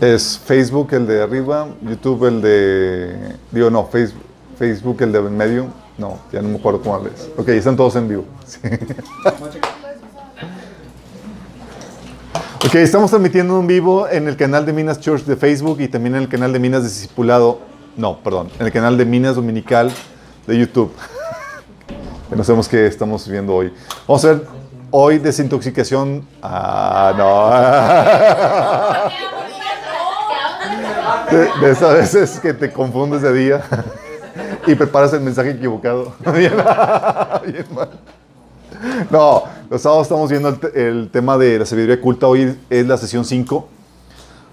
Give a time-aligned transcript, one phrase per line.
[0.00, 3.36] Es Facebook el de arriba, YouTube el de...
[3.50, 5.66] Digo, no, Facebook, el de en medio.
[5.96, 7.30] No, ya no me acuerdo cómo es.
[7.36, 8.24] Ok, están todos en vivo.
[12.64, 16.16] Ok, estamos transmitiendo en vivo en el canal de Minas Church de Facebook y también
[16.16, 17.60] en el canal de Minas Discipulado.
[17.96, 19.92] No, perdón, en el canal de Minas Dominical
[20.48, 20.90] de YouTube.
[22.36, 23.72] no sabemos qué estamos viendo hoy.
[24.08, 24.46] Vamos a ver
[24.98, 26.26] hoy desintoxicación.
[26.42, 27.50] Ah, no.
[31.60, 33.62] De, esas veces que te confundes de día
[34.66, 36.14] y preparas el mensaje equivocado.
[36.34, 36.54] Bien,
[37.74, 37.90] mal.
[39.10, 42.26] No, los sábados estamos viendo el, tema de la sabiduría culta.
[42.26, 43.68] Hoy es la sesión 5.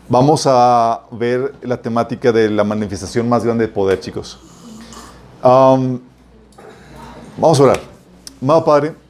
[0.09, 4.37] Vamos a ver la temática de la manifestación más grande de poder, chicos.
[5.41, 6.01] Vamos
[7.39, 7.79] a orar.
[8.41, 9.02] Amado Padre,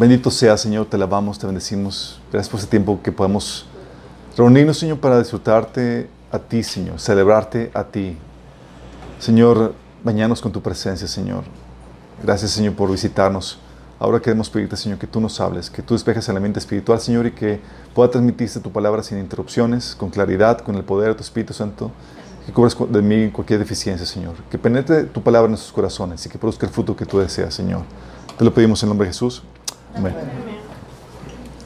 [0.00, 2.18] bendito sea, Señor, te alabamos, te bendecimos.
[2.32, 3.66] Gracias por este tiempo que podemos
[4.34, 8.16] reunirnos, Señor, para disfrutarte a ti, Señor, celebrarte a ti.
[9.18, 11.44] Señor, bañanos con tu presencia, Señor.
[12.22, 13.58] Gracias, Señor, por visitarnos.
[13.98, 17.26] Ahora queremos pedirte, Señor, que tú nos hables, que tú despejes el ambiente espiritual, Señor,
[17.26, 17.60] y que
[17.94, 21.90] pueda transmitirse tu palabra sin interrupciones, con claridad, con el poder de tu Espíritu Santo,
[22.46, 24.32] que cubras de mí cualquier deficiencia, Señor.
[24.50, 27.52] Que penetre tu palabra en nuestros corazones y que produzca el fruto que tú deseas,
[27.52, 27.82] Señor.
[28.38, 29.42] Te lo pedimos en nombre de Jesús.
[29.94, 30.14] Amén.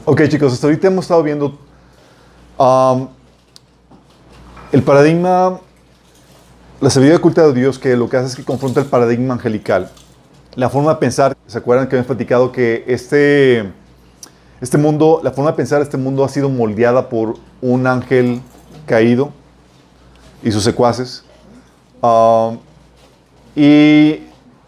[0.05, 1.57] Ok, chicos, hasta ahorita hemos estado viendo
[2.57, 3.07] um,
[4.71, 5.59] el paradigma,
[6.79, 9.89] la sabiduría oculta de Dios, que lo que hace es que confronta el paradigma angelical.
[10.55, 13.71] La forma de pensar, ¿se acuerdan que habíamos platicado que este,
[14.61, 18.41] este mundo, la forma de pensar este mundo ha sido moldeada por un ángel
[18.85, 19.31] caído
[20.43, 21.23] y sus secuaces?
[22.03, 22.53] Ah,
[23.55, 24.21] y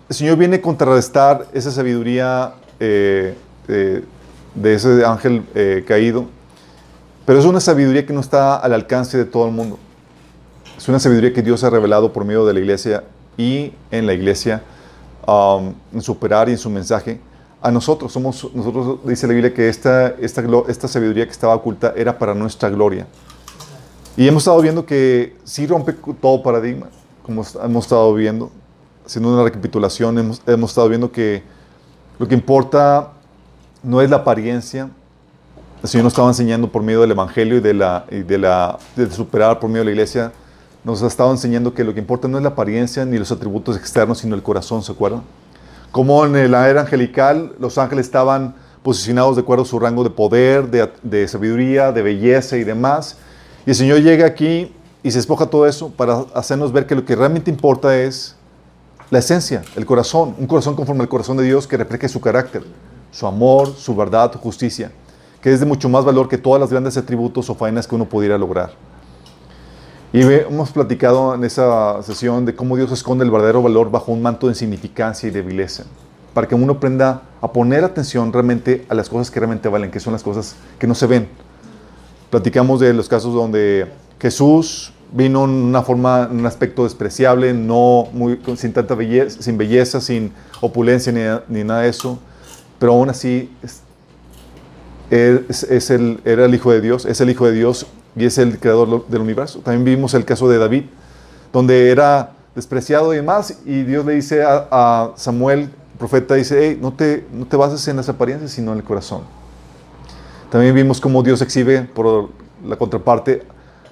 [0.09, 3.35] el Señor viene a contrarrestar esa sabiduría eh,
[3.67, 6.25] de ese ángel eh, caído,
[7.25, 9.77] pero es una sabiduría que no está al alcance de todo el mundo.
[10.77, 13.03] Es una sabiduría que Dios ha revelado por medio de la iglesia
[13.37, 14.63] y en la iglesia,
[15.27, 17.19] um, en su operar y en su mensaje.
[17.61, 21.93] A nosotros, somos, nosotros dice la Biblia que esta, esta, esta sabiduría que estaba oculta
[21.95, 23.07] era para nuestra gloria.
[24.15, 26.87] Y hemos estado viendo que sí rompe todo paradigma,
[27.23, 28.51] como hemos estado viendo,
[29.05, 31.43] haciendo una recapitulación, hemos, hemos estado viendo que
[32.19, 33.11] lo que importa
[33.87, 34.89] no es la apariencia,
[35.81, 38.23] el Señor nos estaba enseñando por medio del Evangelio y de, la, de,
[39.05, 40.31] de superar por medio de la iglesia,
[40.83, 43.77] nos ha estado enseñando que lo que importa no es la apariencia ni los atributos
[43.77, 45.21] externos, sino el corazón, ¿se acuerdan?
[45.91, 50.09] Como en la era angelical, los ángeles estaban posicionados de acuerdo a su rango de
[50.09, 53.17] poder, de, sabiduría, de belleza y demás.
[53.65, 57.05] Y el Señor llega aquí y se espoja todo eso para hacernos ver que lo
[57.05, 58.35] que realmente importa es
[59.09, 62.63] la esencia, el corazón, un corazón conforme al corazón de Dios que refleje su carácter,
[63.11, 64.91] su amor, su verdad, su justicia,
[65.41, 68.05] que es de mucho más valor que todas las grandes atributos o faenas que uno
[68.05, 68.71] pudiera lograr.
[70.13, 74.21] Y hemos platicado en esa sesión de cómo Dios esconde el verdadero valor bajo un
[74.21, 75.83] manto de insignificancia y debileza,
[76.33, 79.99] para que uno aprenda a poner atención realmente a las cosas que realmente valen, que
[79.99, 81.27] son las cosas que no se ven.
[82.29, 83.87] Platicamos de los casos donde
[84.19, 89.57] Jesús vino en una forma, en un aspecto despreciable, no muy, sin tanta belleza, sin
[89.57, 90.31] belleza, sin
[90.61, 92.19] opulencia ni, nada de eso,
[92.79, 93.49] pero aún así
[95.09, 98.59] es el, era el Hijo de Dios, es el Hijo de Dios y es el
[98.59, 99.59] creador del universo.
[99.59, 100.83] También vimos el caso de David,
[101.53, 106.93] donde era despreciado y demás, y Dios le dice a, Samuel, profeta, dice, hey, no
[106.93, 109.21] te, no te bases en las apariencias, sino en el corazón.
[110.49, 112.29] También vimos cómo Dios exhibe, por
[112.65, 113.43] la contraparte,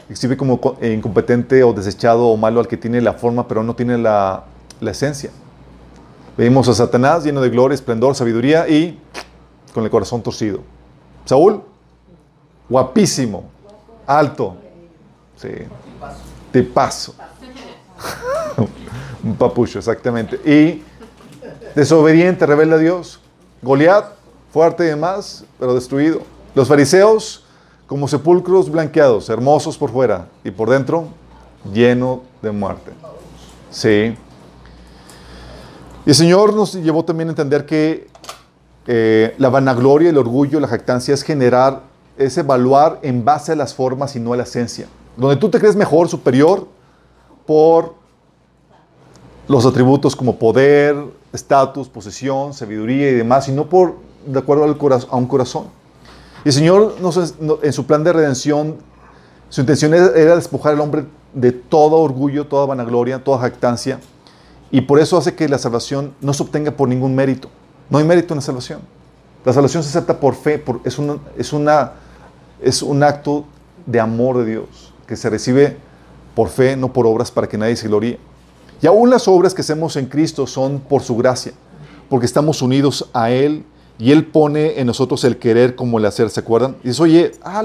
[0.09, 3.97] exhibe como incompetente o desechado o malo al que tiene la forma, pero no tiene
[3.97, 4.45] la,
[4.79, 5.29] la esencia.
[6.37, 8.99] Vimos a Satanás lleno de gloria, esplendor, sabiduría y
[9.73, 10.59] con el corazón torcido.
[11.23, 11.61] Saúl,
[12.67, 13.45] guapísimo,
[14.05, 14.57] Alto.
[15.37, 16.63] Sí.
[16.73, 17.15] paso.
[19.23, 20.39] Un papucho, exactamente.
[20.49, 20.83] Y
[21.73, 23.19] desobediente, rebelde a Dios.
[23.61, 24.05] Goliat,
[24.51, 26.21] fuerte y demás, pero destruido.
[26.53, 27.43] Los fariseos,
[27.87, 31.07] como sepulcros blanqueados, hermosos por fuera y por dentro,
[31.73, 32.91] lleno de muerte.
[33.71, 34.15] Sí.
[36.05, 38.07] Y el Señor nos llevó también a entender que
[38.87, 41.81] eh, la vanagloria, el orgullo, la jactancia es generar
[42.17, 44.87] es evaluar en base a las formas y no a la esencia.
[45.17, 46.67] Donde tú te crees mejor, superior,
[47.45, 47.95] por
[49.47, 50.95] los atributos como poder,
[51.31, 54.77] estatus, posesión, sabiduría y demás, y no por, de acuerdo al
[55.09, 55.65] a un corazón.
[56.43, 56.95] Y el Señor,
[57.61, 58.77] en su plan de redención,
[59.49, 63.99] su intención era despojar al hombre de todo orgullo, toda vanagloria, toda jactancia,
[64.71, 67.49] y por eso hace que la salvación no se obtenga por ningún mérito.
[67.89, 68.81] No hay mérito en la salvación.
[69.45, 71.93] La salvación se acepta por fe, por, es, una, es, una,
[72.61, 73.45] es un acto
[73.85, 75.77] de amor de Dios que se recibe
[76.33, 78.19] por fe, no por obras para que nadie se gloríe.
[78.81, 81.53] Y aún las obras que hacemos en Cristo son por su gracia,
[82.09, 83.63] porque estamos unidos a Él
[83.97, 86.75] y Él pone en nosotros el querer como el hacer, ¿se acuerdan?
[86.83, 87.63] Y dices, oye, ah,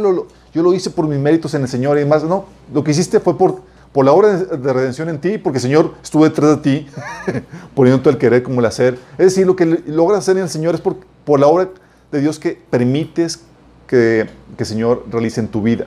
[0.52, 2.22] yo lo hice por mis méritos en el Señor y demás.
[2.24, 5.94] No, lo que hiciste fue por, por la obra de redención en ti, porque Señor
[6.02, 6.86] estuvo detrás de ti,
[7.74, 8.98] poniendo el querer como el hacer.
[9.12, 11.68] Es decir, lo que logras hacer en el Señor es por, por la obra
[12.12, 13.40] de Dios que permites
[13.86, 15.86] que, que el Señor realice en tu vida.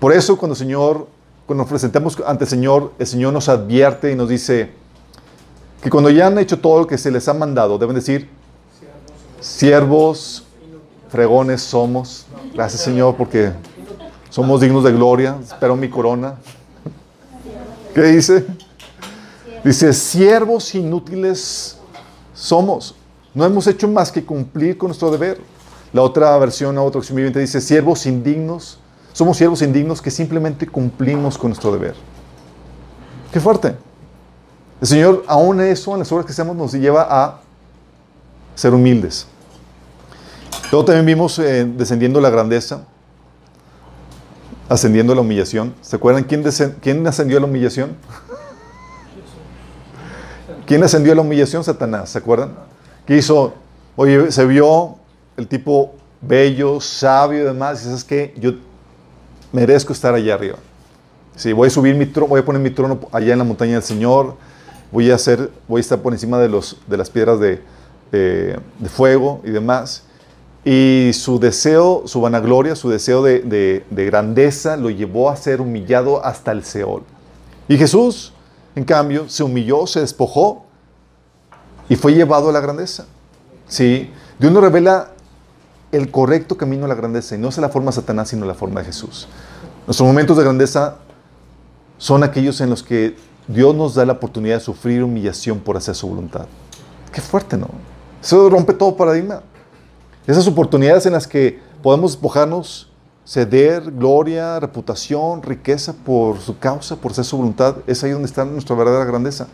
[0.00, 1.08] Por eso cuando el Señor,
[1.46, 4.70] cuando nos presentamos ante el Señor, el Señor nos advierte y nos dice
[5.82, 8.28] que cuando ya han hecho todo lo que se les ha mandado, deben decir,
[9.40, 10.44] siervos,
[11.08, 12.26] fregones somos.
[12.54, 13.52] Gracias Señor porque
[14.30, 15.36] somos dignos de gloria.
[15.42, 16.36] Espero mi corona.
[17.94, 18.46] ¿Qué dice?
[19.64, 21.78] Dice, siervos inútiles
[22.34, 22.94] somos.
[23.34, 25.40] No hemos hecho más que cumplir con nuestro deber.
[25.92, 28.78] La otra versión, la otra viviente dice, siervos indignos.
[29.12, 31.94] Somos siervos indignos que simplemente cumplimos con nuestro deber.
[33.32, 33.74] Qué fuerte.
[34.80, 37.40] El Señor, aún eso, en las obras que hacemos, nos lleva a
[38.54, 39.26] ser humildes.
[40.70, 42.84] Luego también vimos eh, descendiendo la grandeza
[44.68, 45.74] ascendiendo a la humillación.
[45.80, 47.96] ¿Se acuerdan quién, ascendió a la humillación?
[50.66, 51.64] ¿Quién ascendió a la humillación?
[51.64, 52.54] Satanás, ¿se acuerdan?
[53.06, 53.54] ¿Qué hizo?
[53.96, 54.96] Oye, se vio
[55.36, 58.52] el tipo bello, sabio y demás, y sabes que yo
[59.52, 60.58] merezco estar allá arriba.
[61.36, 63.74] Sí, voy a subir mi trono, voy a poner mi trono allá en la montaña
[63.74, 64.36] del Señor,
[64.90, 67.62] voy a hacer, voy a estar por encima de, los, de las piedras de,
[68.12, 70.04] eh, de fuego y demás.
[70.70, 76.52] Y su deseo, su vanagloria, su deseo de, grandeza lo llevó a ser humillado hasta
[76.52, 77.04] el Seol.
[77.68, 78.34] Y Jesús,
[78.74, 80.66] en cambio, se humilló, se despojó
[81.88, 83.06] y fue llevado a la grandeza.
[83.66, 84.10] ¿Sí?
[84.38, 85.12] Dios nos revela
[85.90, 88.52] el correcto camino a la grandeza y no es la forma de Satanás, sino la
[88.52, 89.26] forma de Jesús.
[89.86, 90.98] Nuestros momentos de grandeza
[91.96, 93.16] son aquellos en los que
[93.46, 96.44] Dios nos da la oportunidad de sufrir humillación por hacer su voluntad.
[97.10, 97.68] Qué fuerte, ¿no?
[98.22, 99.42] Eso rompe todo paradigma.
[100.28, 102.90] Esas oportunidades en las que podemos despojarnos,
[103.24, 108.44] ceder gloria, reputación, riqueza por su causa, por ser su voluntad, es ahí donde está
[108.44, 109.48] nuestra verdadera grandeza.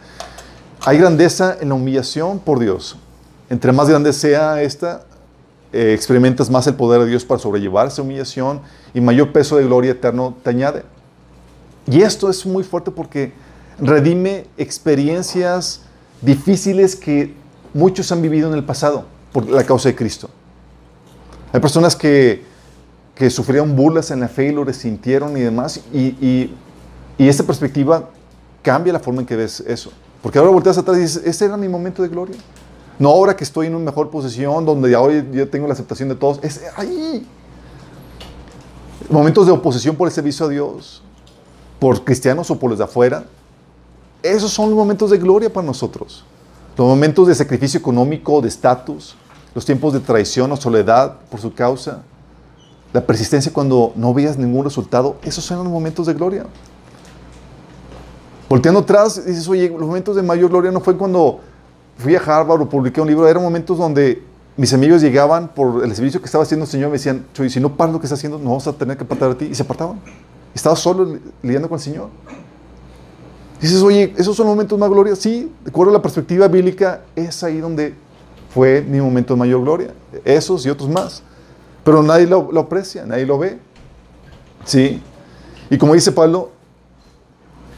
[0.85, 2.97] Hay grandeza en la humillación por Dios.
[3.49, 5.05] Entre más grande sea esta,
[5.73, 8.61] eh, experimentas más el poder de Dios para sobrellevar esa humillación
[8.93, 10.83] y mayor peso de gloria eterno te añade.
[11.87, 13.33] Y esto es muy fuerte porque
[13.79, 15.83] redime experiencias
[16.21, 17.33] difíciles que
[17.73, 20.31] muchos han vivido en el pasado por la causa de Cristo.
[21.55, 22.43] Hay personas que,
[23.15, 25.81] que sufrieron burlas en la fe y lo resintieron y demás.
[25.93, 26.53] Y, y,
[27.17, 28.11] y, esta perspectiva
[28.61, 29.93] cambia la forma en que ves eso.
[30.21, 32.35] Porque ahora volteas atrás y dices, ese era mi momento de gloria.
[32.99, 36.09] No ahora que estoy en una mejor posición, donde ya hoy yo tengo la aceptación
[36.09, 36.41] de todos.
[36.43, 37.25] Es ahí.
[39.09, 41.05] Momentos de oposición por el servicio a Dios,
[41.79, 43.27] por cristianos o por los de afuera.
[44.25, 46.25] Esos son los momentos de gloria para nosotros.
[46.77, 49.15] Los momentos de sacrificio económico, de estatus,
[49.55, 52.03] los tiempos de traición o soledad por su causa,
[52.93, 56.47] la persistencia cuando no veías ningún resultado, esos son los momentos de gloria.
[58.49, 61.41] Volteando atrás, dices, oye, los momentos de mayor gloria no fue cuando
[61.99, 64.23] fui a Harvard o publiqué un libro, eran momentos donde
[64.57, 67.59] mis amigos llegaban por el servicio que estaba haciendo el Señor me decían, Choy, si
[67.59, 69.47] no paras lo que estás haciendo, no vamos a tener que apartar a ti.
[69.47, 69.99] Y se apartaban.
[70.55, 72.09] Estaba solo lidiando con el Señor.
[73.61, 75.17] Dices, oye, ¿esos son los momentos más gloria?
[75.17, 77.95] Sí, de acuerdo a la perspectiva bíblica, es ahí donde
[78.55, 79.93] fue mi momento de mayor gloria.
[80.25, 81.23] Esos y otros más.
[81.83, 83.59] Pero nadie lo, aprecia, nadie lo ve.
[84.65, 85.03] ¿Sí?
[85.69, 86.53] Y como dice Pablo,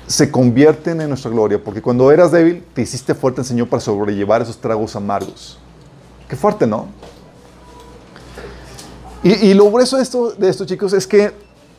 [0.06, 3.80] se convierten en nuestra gloria, porque cuando eras débil, te hiciste fuerte el Señor para
[3.80, 5.58] sobrellevar esos tragos amargos.
[6.28, 6.86] Qué fuerte, ¿no?
[9.22, 11.32] Y, lo grueso de esto, de esto, chicos, es que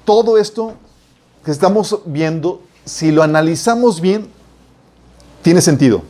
[0.04, 0.74] todo esto
[1.46, 4.28] que estamos viendo, si lo analizamos bien,
[5.44, 6.02] tiene sentido.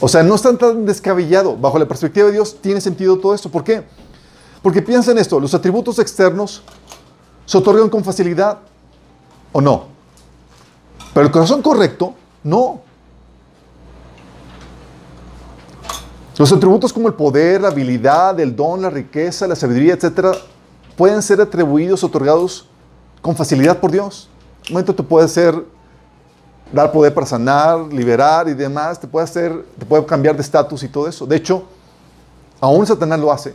[0.00, 1.56] O sea, no está tan descabellado.
[1.56, 3.50] Bajo la perspectiva de Dios tiene sentido todo esto.
[3.50, 3.84] ¿Por qué?
[4.62, 6.62] Porque piensa en esto, los atributos externos
[7.46, 8.58] se otorgan con facilidad
[9.52, 9.86] o no.
[11.14, 12.82] Pero el corazón correcto, no.
[16.36, 20.32] Los atributos como el poder, la habilidad, el don, la riqueza, la sabiduría, etcétera,
[20.96, 22.66] pueden ser atribuidos, otorgados
[23.20, 24.28] con facilidad por Dios.
[24.68, 25.62] Un momento te puede ser
[26.72, 30.82] dar poder para sanar, liberar y demás, te puede hacer, te puede cambiar de estatus
[30.82, 31.26] y todo eso.
[31.26, 31.64] De hecho,
[32.60, 33.54] aún Satanás lo hace.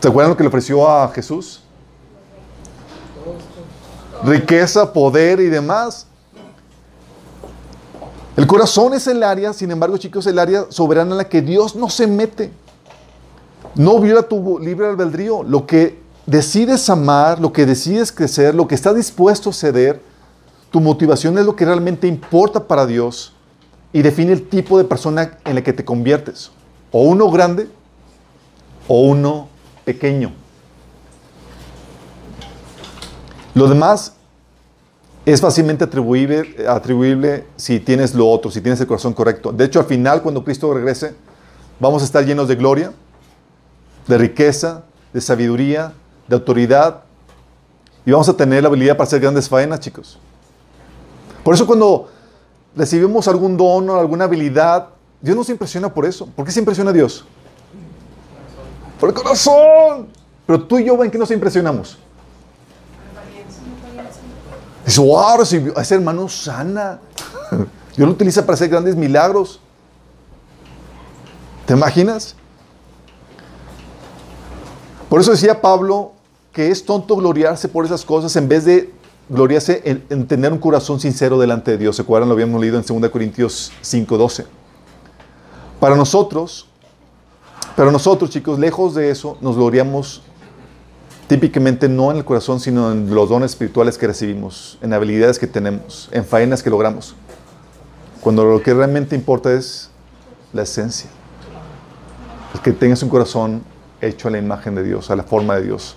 [0.00, 1.62] ¿Se acuerdan lo que le ofreció a Jesús?
[4.24, 6.06] Riqueza, poder y demás.
[8.36, 11.74] El corazón es el área, sin embargo, chicos, el área soberana en la que Dios
[11.76, 12.50] no se mete.
[13.74, 15.42] No viola tu libre albedrío.
[15.42, 20.09] Lo que decides amar, lo que decides crecer, lo que estás dispuesto a ceder,
[20.70, 23.32] tu motivación es lo que realmente importa para Dios
[23.92, 26.50] y define el tipo de persona en la que te conviertes.
[26.92, 27.68] O uno grande
[28.86, 29.48] o uno
[29.84, 30.32] pequeño.
[33.54, 34.14] Lo demás
[35.26, 39.52] es fácilmente atribuible, atribuible si tienes lo otro, si tienes el corazón correcto.
[39.52, 41.14] De hecho, al final, cuando Cristo regrese,
[41.78, 42.92] vamos a estar llenos de gloria,
[44.06, 45.92] de riqueza, de sabiduría,
[46.28, 47.02] de autoridad,
[48.06, 50.18] y vamos a tener la habilidad para hacer grandes faenas, chicos.
[51.50, 52.08] Por eso cuando
[52.76, 54.90] recibimos algún don o alguna habilidad,
[55.20, 56.26] Dios nos impresiona por eso.
[56.26, 57.24] ¿Por qué se impresiona a Dios?
[59.00, 60.06] Por el corazón.
[60.46, 61.98] Pero tú y yo, ¿en qué nos impresionamos?
[64.86, 67.00] Dice, wow, recibió ese hermano sana.
[67.96, 69.58] Dios lo utiliza para hacer grandes milagros.
[71.66, 72.36] ¿Te imaginas?
[75.08, 76.12] Por eso decía Pablo
[76.52, 78.99] que es tonto gloriarse por esas cosas en vez de
[79.30, 81.96] gloriarse en, tener un corazón sincero delante de Dios.
[81.96, 82.28] ¿Se acuerdan?
[82.28, 84.44] Lo habíamos leído en 2 Corintios 5:12.
[85.78, 86.66] Para nosotros,
[87.76, 90.22] para nosotros, chicos, lejos de eso, nos gloriamos
[91.28, 95.46] típicamente no en el corazón, sino en los dones espirituales que recibimos, en habilidades que
[95.46, 97.14] tenemos, en faenas que logramos.
[98.20, 99.90] Cuando lo que realmente importa es
[100.52, 101.08] la esencia.
[102.52, 103.62] El que tengas un corazón
[104.00, 105.94] hecho a la imagen de Dios, a la forma de Dios.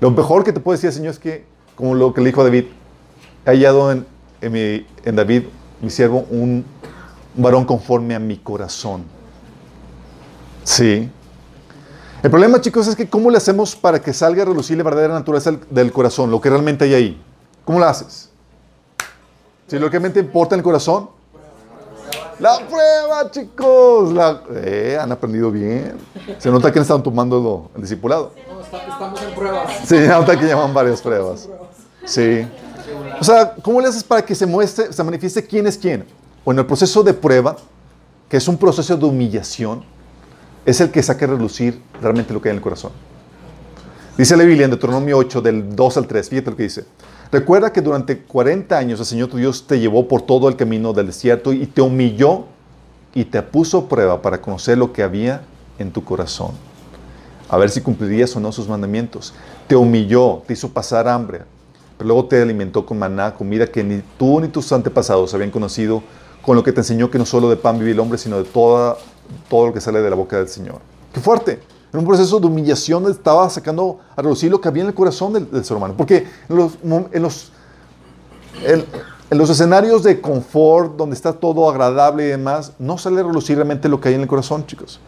[0.00, 1.44] Lo mejor que te puedo decir, Señor, es que,
[1.80, 2.66] como lo que le dijo David,
[3.46, 4.06] he hallado en,
[5.16, 5.44] David,
[5.80, 6.64] mi siervo, un
[7.34, 9.04] varón conforme a mi corazón.
[10.62, 11.10] Sí,
[12.22, 15.14] el problema, chicos, es que ¿cómo le hacemos para que salga a relucir la verdadera
[15.14, 17.22] naturaleza del corazón, lo que realmente hay ahí?
[17.64, 18.28] ¿Cómo lo haces?
[19.66, 21.08] Si lo que realmente importa en el corazón,
[22.38, 24.14] la prueba, chicos.
[24.54, 25.94] eh, han aprendido bien.
[26.38, 28.32] Se nota que están tomando el discipulado.
[28.72, 29.72] Estamos en pruebas.
[29.86, 31.48] Sí, nota que llaman varias pruebas.
[32.04, 32.46] Sí.
[33.20, 36.04] O sea, ¿cómo le haces para que se muestre, se manifieste quién es quién?
[36.44, 37.56] Bueno, el proceso de prueba,
[38.28, 39.84] que es un proceso de humillación,
[40.64, 42.92] es el que saque a relucir realmente lo que hay en el corazón.
[44.16, 46.84] Dice la Biblia en Deuteronomio 8, del 2 al 3, fíjate lo que dice.
[47.32, 50.92] Recuerda que durante 40 años el Señor tu Dios te llevó por todo el camino
[50.92, 52.44] del desierto y te humilló
[53.14, 55.42] y te puso prueba para conocer lo que había
[55.78, 56.52] en tu corazón.
[57.50, 59.34] A ver si cumplirías o no sus mandamientos.
[59.66, 61.40] Te humilló, te hizo pasar hambre,
[61.98, 66.02] pero luego te alimentó con maná, comida que ni tú ni tus antepasados habían conocido,
[66.42, 68.44] con lo que te enseñó que no solo de pan vive el hombre, sino de
[68.44, 68.96] toda
[69.48, 70.78] todo lo que sale de la boca del Señor.
[71.12, 71.60] ¡Qué fuerte!
[71.92, 75.32] En un proceso de humillación estaba sacando a relucir lo que había en el corazón
[75.32, 75.94] del, ser humano.
[75.96, 77.50] Porque en los,
[78.62, 83.56] en, los escenarios de confort, donde está todo agradable y demás, no sale a relucir
[83.56, 85.00] realmente lo que hay en el corazón, chicos.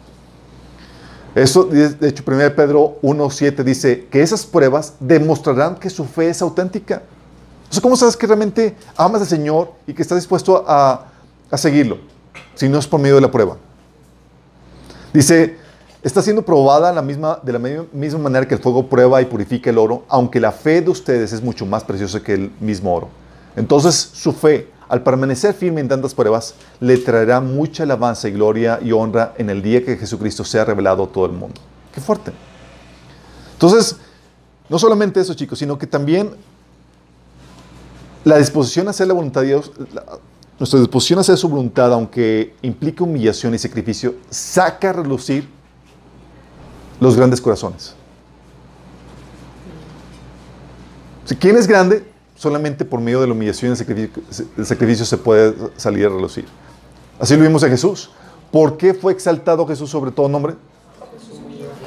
[1.35, 6.41] Eso, de hecho, 1 Pedro 1.7 dice que esas pruebas demostrarán que su fe es
[6.41, 7.01] auténtica.
[7.63, 11.07] Entonces, ¿cómo sabes que realmente amas al Señor y que estás dispuesto a,
[11.49, 11.97] a seguirlo?
[12.53, 13.57] Si no es por medio de la prueba.
[15.11, 15.57] Dice,
[16.03, 19.69] está siendo probada la misma, de la misma manera que el fuego prueba y purifica
[19.69, 23.09] el oro, aunque la fe de ustedes es mucho más preciosa que el mismo oro.
[23.55, 28.79] Entonces su fe, al permanecer firme en tantas pruebas, le traerá mucha alabanza y gloria
[28.81, 31.59] y honra en el día que Jesucristo sea revelado a todo el mundo.
[31.93, 32.31] Qué fuerte.
[33.53, 33.97] Entonces,
[34.69, 36.31] no solamente eso, chicos, sino que también
[38.23, 39.71] la disposición a hacer la voluntad de Dios,
[40.59, 45.47] nuestra disposición a hacer su voluntad, aunque implique humillación y sacrificio, saca a relucir
[46.99, 47.95] los grandes corazones.
[51.25, 52.12] Si ¿Quién es grande?
[52.43, 53.71] Solamente por medio de la humillación y
[54.57, 56.43] el sacrificio, se puede salir a relucir.
[57.17, 58.09] Así lo vimos en Jesús.
[58.51, 60.55] ¿Por qué fue exaltado Jesús sobre todo nombre?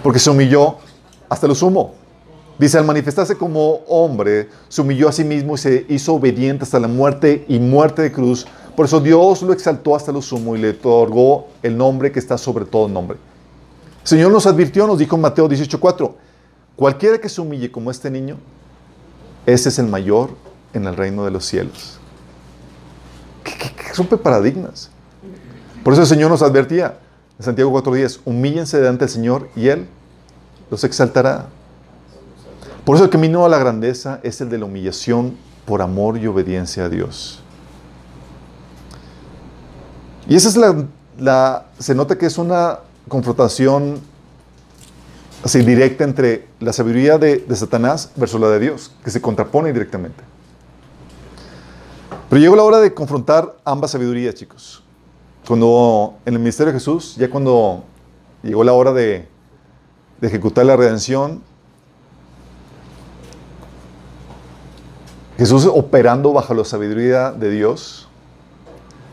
[0.02, 0.76] Porque se humilló
[1.28, 1.92] hasta lo sumo.
[2.58, 6.80] Dice, al manifestarse como hombre, se humilló a sí mismo y se hizo obediente hasta
[6.80, 8.46] la muerte y muerte de cruz.
[8.74, 12.38] Por eso Dios lo exaltó hasta lo sumo y le otorgó el nombre que está
[12.38, 13.18] sobre todo nombre.
[14.00, 16.14] El Señor nos advirtió, nos dijo en Mateo 18:4,
[16.76, 18.38] cualquiera que se humille como este niño,
[19.44, 20.45] ese es el mayor
[20.76, 21.98] en el reino de los cielos.
[23.44, 24.90] ¿Qué, rompe paradigmas?
[25.82, 26.98] Por eso el Señor nos advertía
[27.38, 29.86] en Santiago 4:10, humíllense delante del Señor y Él
[30.70, 31.46] los exaltará.
[32.84, 36.26] Por eso el camino a la grandeza es el de la humillación por amor y
[36.26, 37.40] obediencia a Dios.
[40.28, 40.56] Y esa es
[41.18, 44.00] la, se nota que es una confrontación
[45.44, 50.22] así directa entre la sabiduría de, Satanás versus la de Dios, que se contrapone directamente.
[52.26, 54.82] 1 Pero llegó la hora de confrontar ambas sabidurías, chicos.
[55.46, 57.84] Cuando en el ministerio de Jesús, ya cuando
[58.42, 59.28] llegó la hora de,
[60.20, 61.40] de ejecutar la redención,
[65.38, 68.08] Jesús operando bajo la sabiduría de Dios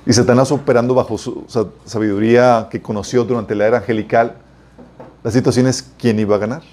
[0.05, 1.45] y Satanás operando bajo su
[1.85, 4.37] sabiduría que conoció durante la era angelical,
[5.21, 6.63] la situación es quién iba a ganar.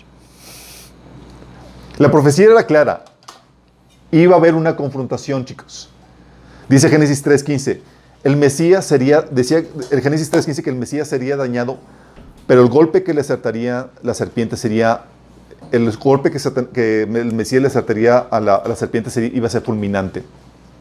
[1.99, 3.04] La profecía era clara.
[4.11, 5.90] Iba a haber una confrontación, chicos.
[6.71, 7.81] Dice Génesis 3.15,
[8.23, 11.79] el Mesías sería, decía el Génesis 3.15 que el Mesías sería dañado,
[12.47, 15.03] pero el golpe que le acertaría la serpiente sería
[15.73, 20.23] el golpe que, el Mesías le acertaría a la, serpiente iba a ser fulminante.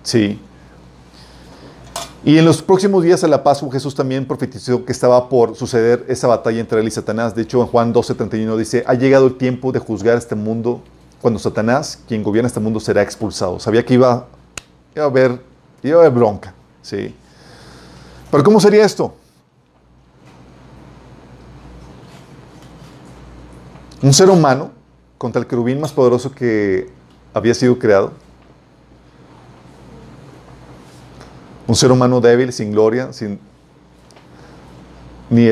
[0.03, 0.39] Sí.
[2.23, 6.05] Y en los próximos días a la Pascua Jesús también profetizó que estaba por suceder
[6.07, 7.33] esa batalla entre él y Satanás.
[7.33, 10.83] De hecho, en Juan 12:31 dice, ha llegado el tiempo de juzgar este mundo
[11.19, 13.59] cuando Satanás, quien gobierna este mundo, será expulsado.
[13.59, 14.27] Sabía que iba,
[14.95, 15.48] a, haber,
[15.83, 16.53] iba haber bronca.
[16.81, 17.15] Sí.
[18.31, 19.15] Pero ¿cómo sería esto?
[24.01, 24.71] Un ser humano
[25.17, 26.89] contra el querubín más poderoso que
[27.33, 28.13] había sido creado.
[31.67, 33.39] Un ser humano débil, sin gloria, sin,
[35.29, 35.49] ni,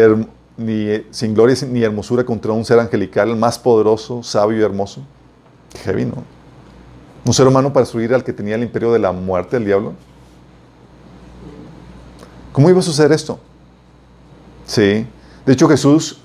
[0.57, 5.01] ni, sin gloria ni hermosura contra un ser angelical, más poderoso, sabio y hermoso.
[5.83, 6.23] Heavy, ¿no?
[7.25, 9.93] Un ser humano para destruir al que tenía el imperio de la muerte, el diablo.
[12.57, 13.37] ¿Cómo iba a suceder esto?
[14.65, 15.05] Sí.
[15.45, 16.17] De hecho, Jesús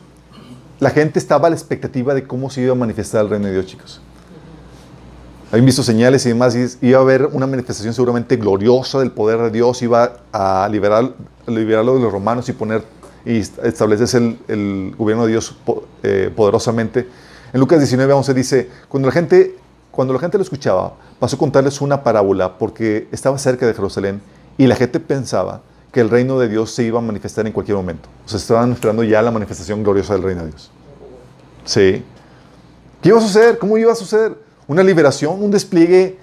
[0.80, 3.52] la gente estaba a la expectativa de cómo se iba a manifestar el reino de
[3.52, 4.00] Dios, chicos.
[5.50, 9.40] Habían visto señales y demás, y iba a haber una manifestación seguramente gloriosa del poder
[9.40, 11.12] de Dios, iba a liberar,
[11.46, 12.82] liberarlo de los romanos y poner
[13.26, 15.54] y establecerse el, gobierno de Dios
[16.02, 17.06] eh, poderosamente.
[17.52, 19.54] En Lucas 19, 11 dice, cuando la, gente,
[19.90, 24.22] cuando la gente lo escuchaba, pasó a contarles una parábola porque estaba cerca de Jerusalén
[24.56, 25.60] y la gente pensaba
[25.92, 28.08] que el reino de Dios se iba a manifestar en cualquier momento.
[28.24, 30.70] O sea, estaban esperando ya la manifestación gloriosa del reino de Dios.
[31.66, 32.02] Sí.
[33.02, 33.58] ¿Qué iba a suceder?
[33.58, 34.36] ¿Cómo iba a suceder?
[34.66, 35.42] ¿Una liberación?
[35.42, 36.18] ¿Un despliegue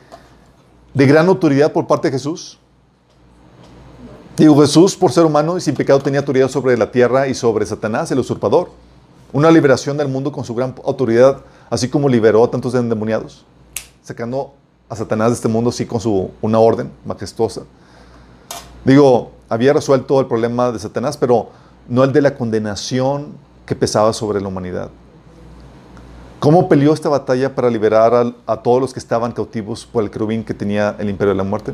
[0.94, 2.58] de gran autoridad por parte de Jesús?
[4.36, 7.66] Digo, Jesús, por ser humano y sin pecado, tenía autoridad sobre la tierra y sobre
[7.66, 8.72] Satanás, el usurpador.
[9.34, 13.46] Una liberación del mundo con su gran autoridad, así como liberó a tantos endemoniados,
[14.02, 14.54] sacando
[14.88, 17.62] a Satanás de este mundo, así con su, una orden majestuosa.
[18.84, 21.50] Digo, había resuelto el problema de Satanás, pero
[21.88, 23.34] no el de la condenación
[23.66, 24.90] que pesaba sobre la humanidad.
[26.40, 30.44] ¿Cómo peleó esta batalla para liberar a, todos los que estaban cautivos por el querubín
[30.44, 31.74] que tenía el imperio de la muerte?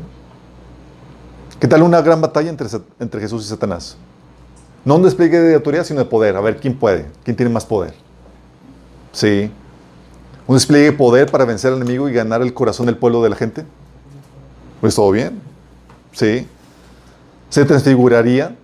[1.60, 2.66] ¿Qué tal una gran batalla entre,
[2.98, 3.96] entre Jesús y Satanás?
[4.84, 6.36] No un despliegue de autoridad, sino de poder.
[6.36, 7.94] A ver quién puede, quién tiene más poder.
[9.12, 9.50] Sí.
[10.46, 13.30] Un despliegue de poder para vencer al enemigo y ganar el corazón del pueblo de
[13.30, 13.64] la gente.
[14.80, 15.40] Pues todo bien.
[16.12, 16.46] Sí
[17.48, 18.56] se transfiguraría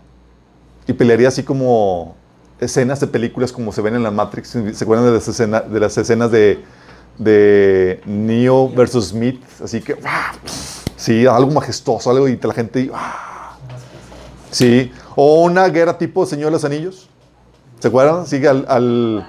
[0.86, 2.16] y pelearía así como
[2.60, 4.48] escenas de películas como se ven en la Matrix.
[4.48, 6.64] ¿Se acuerdan de las, escenas de, las escenas de,
[7.18, 9.42] de Neo versus Smith?
[9.62, 9.96] Así que,
[10.96, 12.90] sí, algo majestuoso, algo y la gente,
[14.50, 14.92] sí.
[15.14, 17.08] O una guerra tipo Señor de los Anillos.
[17.80, 18.26] ¿Se acuerdan?
[18.26, 19.26] Sigue al, al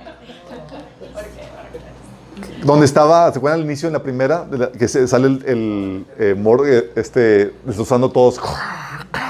[2.64, 4.48] donde estaba, ¿se acuerdan al inicio en la primera?
[4.78, 8.40] que se, sale el, el eh, este, destrozando todos.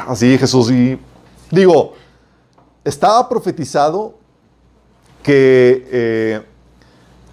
[0.07, 0.99] Así Jesús y
[1.51, 1.93] digo,
[2.83, 4.15] estaba profetizado
[5.21, 6.41] que eh,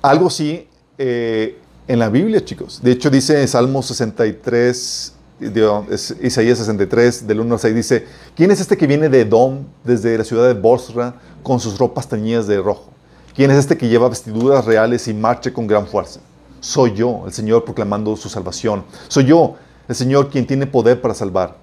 [0.02, 2.80] algo así eh, en la Biblia, chicos.
[2.83, 5.14] De hecho, dice en Salmo 63,
[6.22, 8.06] Isaías 63, del 1 al 6, dice,
[8.37, 12.09] ¿quién es este que viene de Edom, desde la ciudad de Bosra, con sus ropas
[12.09, 12.90] teñidas de rojo?
[13.35, 16.20] ¿Quién es este que lleva vestiduras reales y marcha con gran fuerza?
[16.61, 18.85] Soy yo, el Señor proclamando su salvación.
[19.09, 19.56] Soy yo,
[19.88, 21.56] el Señor, quien tiene poder para salvar.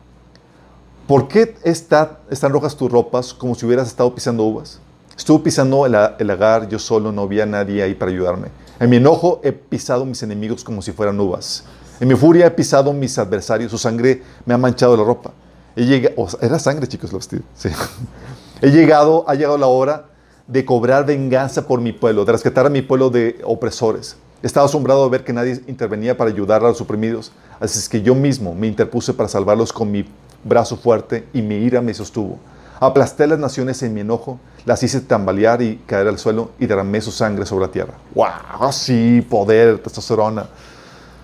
[1.07, 4.81] ¿Por qué está, están rojas tus ropas como si hubieras estado pisando uvas?
[5.17, 8.49] Estuve pisando el, el lagar yo solo, no había nadie ahí para ayudarme.
[8.77, 11.63] En mi enojo he pisado mis enemigos como si fueran uvas.
[12.01, 15.31] En mi furia he pisado mis adversarios, su sangre me ha manchado la ropa.
[15.77, 17.43] He llegado, era sangre, chicos, lo vestido.
[18.61, 20.07] He llegado, ha llegado la hora
[20.45, 24.17] de cobrar venganza por mi pueblo, de rescatar a mi pueblo de opresores.
[24.43, 28.01] Estaba asombrado de ver que nadie intervenía para ayudar a los oprimidos, así es que
[28.01, 30.05] yo mismo me interpuse para salvarlos con mi
[30.43, 32.37] brazo fuerte y mi ira me sostuvo.
[32.79, 37.01] Aplasté las naciones en mi enojo, las hice tambalear y caer al suelo y derramé
[37.01, 37.93] su sangre sobre la tierra.
[38.13, 38.71] ¡Wow!
[38.71, 40.47] Sí, poder, testosterona.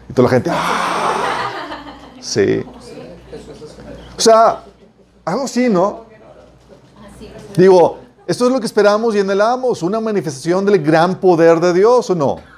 [0.10, 1.96] Y toda la gente, ¡ah!
[2.20, 2.64] Sí.
[4.18, 4.64] O sea,
[5.26, 6.06] algo así, ¿no?
[7.56, 12.10] Digo, esto es lo que esperamos y anhelamos, una manifestación del gran poder de Dios,
[12.10, 12.53] ¿o no?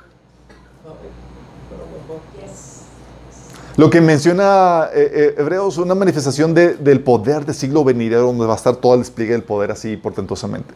[3.77, 8.45] Lo que menciona eh, eh, Hebreos, una manifestación de- del poder del siglo venidero, donde
[8.45, 10.73] va a estar todo el despliegue del poder así portentosamente.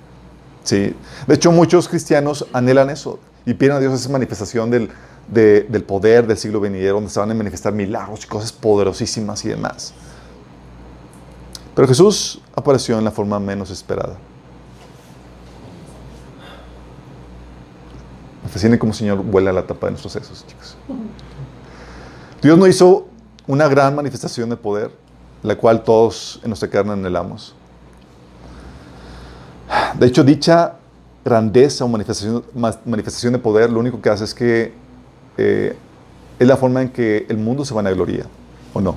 [0.63, 0.93] Sí.
[1.25, 4.89] De hecho, muchos cristianos anhelan eso y piden a Dios esa manifestación del,
[5.29, 9.45] de- del poder del siglo venidero, donde se van a manifestar milagros y cosas poderosísimas
[9.45, 9.93] y demás.
[11.73, 14.17] Pero Jesús apareció en la forma menos esperada.
[18.43, 20.75] Me cómo el Señor vuela la tapa de nuestros sesos, chicos.
[22.41, 23.08] Dios no hizo
[23.47, 24.91] una gran manifestación de poder,
[25.43, 27.56] la cual todos en nuestra carne anhelamos.
[29.97, 30.75] De hecho, dicha
[31.25, 34.73] grandeza o manifestación, ma- manifestación de poder, lo único que hace es que
[35.38, 35.75] eh,
[36.39, 38.25] es la forma en que el mundo se vanagloria,
[38.73, 38.95] ¿o no?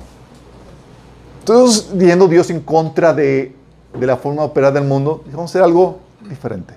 [1.39, 3.53] Entonces, viendo Dios en contra de,
[3.99, 6.73] de la forma de operar del mundo, vamos a hacer algo diferente.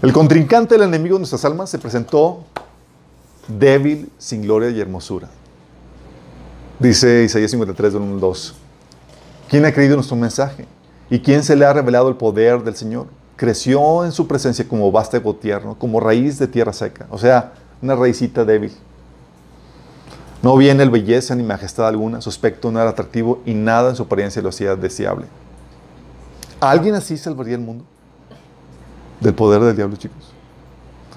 [0.00, 2.44] El contrincante del enemigo de nuestras almas se presentó
[3.48, 5.28] débil, sin gloria y hermosura.
[6.78, 8.54] Dice Isaías 53, del 1 al 2.
[9.48, 10.66] ¿Quién ha creído nuestro mensaje?
[11.10, 13.06] ¿Y quién se le ha revelado el poder del Señor?
[13.36, 17.06] Creció en su presencia como vástago tierno, como raíz de tierra seca.
[17.10, 18.72] O sea, una raicita débil.
[20.42, 23.96] No viene el belleza ni majestad alguna, su aspecto no era atractivo y nada en
[23.96, 25.26] su apariencia lo hacía deseable.
[26.60, 27.84] ¿Alguien así salvaría el mundo?
[29.20, 30.32] Del poder del diablo, chicos.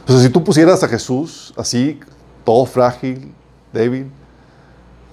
[0.08, 2.00] O sea, si tú pusieras a Jesús así,
[2.44, 3.34] todo frágil,
[3.74, 4.12] débil,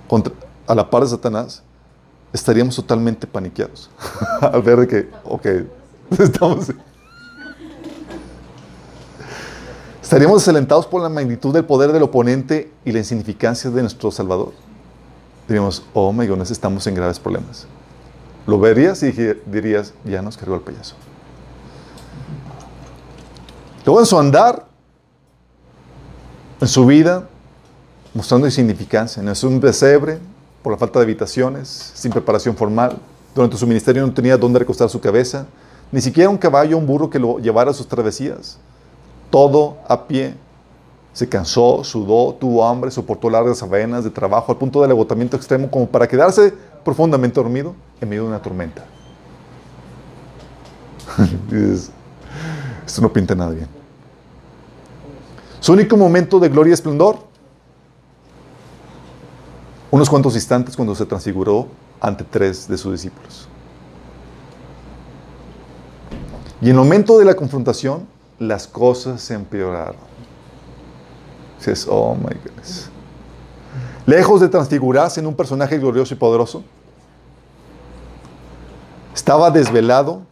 [0.09, 0.33] contra-
[0.67, 1.63] a la par de Satanás,
[2.33, 3.91] estaríamos totalmente paniqueados
[4.41, 5.47] al ver que, ok,
[6.19, 6.73] estamos...
[10.03, 14.53] Estaríamos desalentados por la magnitud del poder del oponente y la insignificancia de nuestro Salvador.
[15.47, 17.67] Diríamos, oh my goodness, estamos en graves problemas.
[18.47, 19.13] Lo verías y
[19.45, 20.95] dirías, ya nos cargó el payaso.
[23.85, 24.68] Luego en su andar,
[26.61, 27.29] en su vida,
[28.15, 29.23] mostrando insignificancia.
[29.23, 30.19] No es un pesebre
[30.63, 32.99] por la falta de habitaciones, sin preparación formal.
[33.35, 35.47] Durante su ministerio no tenía dónde recostar su cabeza,
[35.93, 38.59] ni siquiera un caballo o un burro que lo llevara a sus travesías.
[39.31, 40.35] Todo a pie.
[41.13, 45.71] Se cansó, sudó, tuvo hambre, soportó largas avenas de trabajo al punto del agotamiento extremo
[45.71, 48.85] como para quedarse profundamente dormido en medio de una tormenta.
[52.87, 53.78] Esto no pinta nada bien.
[55.61, 57.19] Su único momento de gloria y esplendor,
[59.91, 61.67] unos cuantos instantes cuando se transfiguró
[62.01, 63.49] ante tres de sus discípulos.
[66.61, 68.07] Y en el momento de la confrontación,
[68.39, 69.97] las cosas se empeoraron.
[71.59, 72.91] Dices, oh my goodness.
[74.07, 76.63] Lejos de transfigurarse en un personaje glorioso y poderoso,
[79.15, 80.23] estaba desvelado,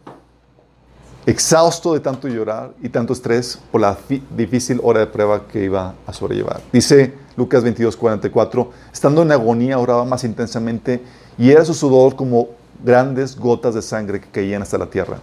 [1.27, 3.97] exhausto de tanto llorar y tanto estrés por la
[4.35, 6.61] difícil hora de prueba que iba a sobrellevar.
[6.71, 11.03] Dice Lucas 22, 44, estando en agonía oraba más intensamente
[11.37, 12.47] y era su sudor como
[12.81, 15.17] grandes gotas de sangre que caían hasta la tierra.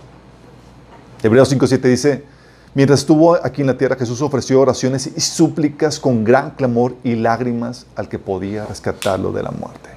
[1.23, 2.25] Hebreos 5.7 dice,
[2.75, 7.14] mientras estuvo aquí en la tierra, Jesús ofreció oraciones y súplicas con gran clamor y
[7.14, 9.88] lágrimas al que podía rescatarlo de la muerte.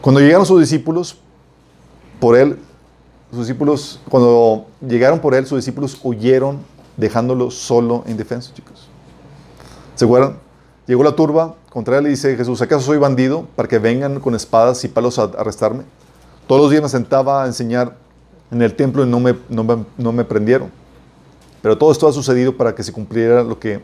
[0.00, 1.18] Cuando llegaron sus discípulos,
[2.20, 2.58] por él,
[3.30, 6.60] sus discípulos, cuando llegaron por él, sus discípulos huyeron,
[6.96, 8.88] dejándolo solo indefenso, chicos.
[9.94, 10.36] ¿Se acuerdan?
[10.86, 14.34] Llegó la turba contra él y dice, Jesús, ¿acaso soy bandido para que vengan con
[14.34, 15.84] espadas y palos a arrestarme?
[16.46, 17.96] Todos los días me sentaba a enseñar
[18.50, 20.70] en el templo y no me, no me, no me prendieron.
[21.60, 23.80] Pero todo esto ha sucedido para que se cumpliera lo que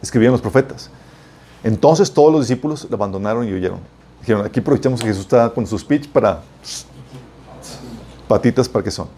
[0.00, 0.90] escribían los profetas.
[1.64, 3.80] Entonces todos los discípulos lo abandonaron y huyeron.
[4.20, 6.42] Dijeron, aquí aprovechamos que Jesús está con su speech para
[8.28, 9.08] patitas para que son.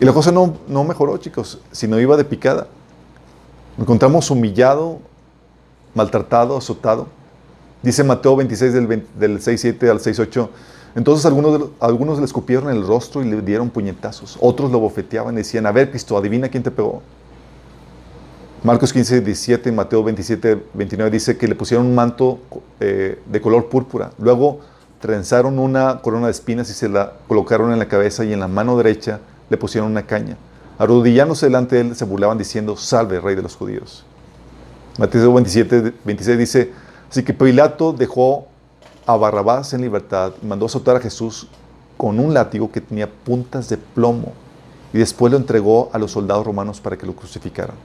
[0.00, 2.66] Y la cosa no, no mejoró, chicos, sino iba de picada.
[3.76, 4.98] Nos encontramos humillado,
[5.94, 7.06] maltratado, azotado.
[7.82, 10.48] Dice Mateo 26 del, 20 del 6.7 al 6.8.
[10.96, 14.36] Entonces algunos, algunos le escupieron el rostro y le dieron puñetazos.
[14.40, 17.02] Otros lo bofeteaban y decían, a ver, Cristo, adivina quién te pegó.
[18.62, 22.38] Marcos 15, 17 y Mateo 27, 29 dice que le pusieron un manto
[22.80, 24.12] eh, de color púrpura.
[24.18, 24.60] Luego
[25.04, 28.48] trenzaron una corona de espinas y se la colocaron en la cabeza y en la
[28.48, 30.38] mano derecha le pusieron una caña.
[30.78, 34.02] Arrodillándose delante de él se burlaban diciendo, salve, rey de los judíos.
[34.98, 36.72] Mateo 27, 26 dice,
[37.10, 38.46] así que Pilato dejó
[39.04, 41.48] a Barrabás en libertad y mandó azotar a Jesús
[41.98, 44.32] con un látigo que tenía puntas de plomo
[44.94, 47.76] y después lo entregó a los soldados romanos para que lo crucificaran.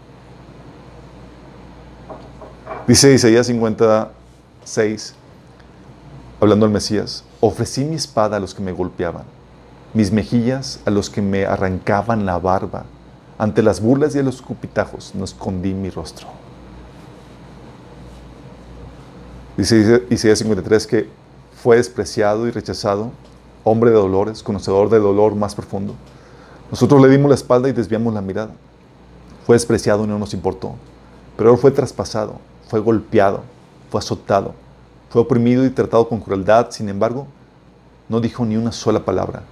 [2.88, 5.16] Dice Isaías 56,
[6.40, 9.24] hablando del Mesías, ofrecí mi espada a los que me golpeaban,
[9.94, 12.86] mis mejillas a los que me arrancaban la barba,
[13.40, 16.28] Ante las burlas y los escupitajos no escondí mi rostro.
[19.56, 21.10] Dice Isaías 53 que
[21.64, 23.12] fue despreciado y rechazado,
[23.64, 25.96] hombre de dolores, conocedor del dolor más profundo.
[26.70, 28.52] Nosotros le dimos la espalda y desviamos la mirada.
[29.46, 30.76] Fue despreciado y no nos importó.
[31.38, 33.44] Pero él fue traspasado, fue golpeado,
[33.90, 34.54] fue azotado,
[35.10, 36.72] fue oprimido y tratado con crueldad.
[36.72, 37.28] Sin embargo,
[38.08, 39.44] no dijo ni una sola palabra.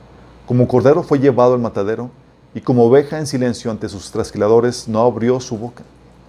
[0.46, 2.10] Como cordero fue llevado al matadero
[2.54, 5.84] y como oveja en silencio ante sus trasquiladores no abrió su boca.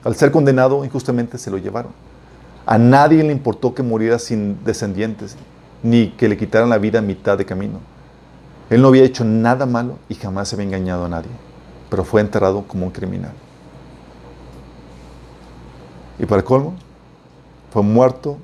[0.05, 1.93] Al ser condenado injustamente se lo llevaron.
[2.67, 5.37] A nadie le importó que muriera sin descendientes,
[5.83, 7.79] ni que le quitaran la vida a mitad de camino.
[8.69, 11.31] Él no había hecho nada malo y jamás había engañado a nadie,
[11.89, 13.33] pero fue enterrado como un criminal.
[16.19, 16.75] Y para colmo,
[17.71, 18.37] fue muerto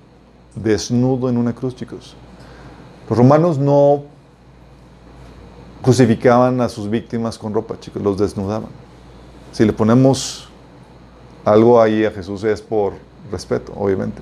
[0.55, 2.15] desnudo en una cruz, chicos.
[3.09, 4.05] Los romanos no
[5.83, 8.71] crucificaban a sus víctimas con ropa, chicos, los desnudaban.
[9.53, 10.49] Si le ponemos
[11.45, 12.95] algo ahí a Jesús es por
[13.31, 14.21] respeto, obviamente.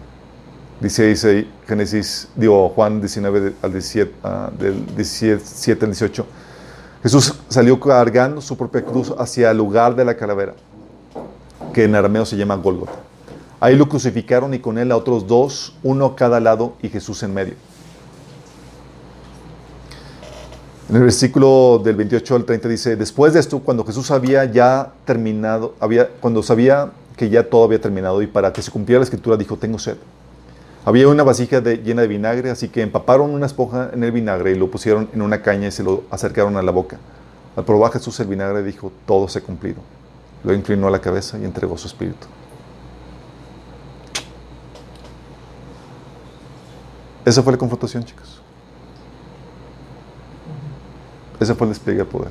[0.80, 6.26] Dice, dice Génesis, digo Juan 19 al 17, ah, del 17 al 18.
[7.04, 10.54] Jesús salió cargando su propia cruz hacia el lugar de la calavera,
[11.72, 13.11] que en arameo se llama Gólgota.
[13.62, 17.22] Ahí lo crucificaron y con él a otros dos, uno a cada lado y Jesús
[17.22, 17.54] en medio.
[20.88, 24.94] En el versículo del 28 al 30 dice, después de esto, cuando Jesús había ya
[25.04, 29.04] terminado, había, cuando sabía que ya todo había terminado y para que se cumpliera la
[29.04, 29.96] escritura dijo, tengo sed.
[30.84, 34.54] Había una vasija llena de vinagre, así que empaparon una esponja en el vinagre y
[34.56, 36.98] lo pusieron en una caña y se lo acercaron a la boca.
[37.54, 39.82] Al probar Jesús el vinagre dijo, todo se ha cumplido.
[40.42, 42.26] Lo inclinó a la cabeza y entregó su espíritu.
[47.24, 48.40] Esa fue la confrontación, chicos.
[51.38, 52.30] Ese fue el despliegue de poder.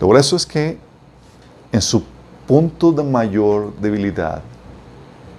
[0.00, 0.78] Lo grueso es que
[1.72, 2.04] en su
[2.46, 4.42] punto de mayor debilidad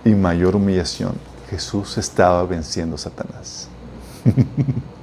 [0.03, 1.13] y mayor humillación,
[1.49, 3.67] Jesús estaba venciendo a Satanás.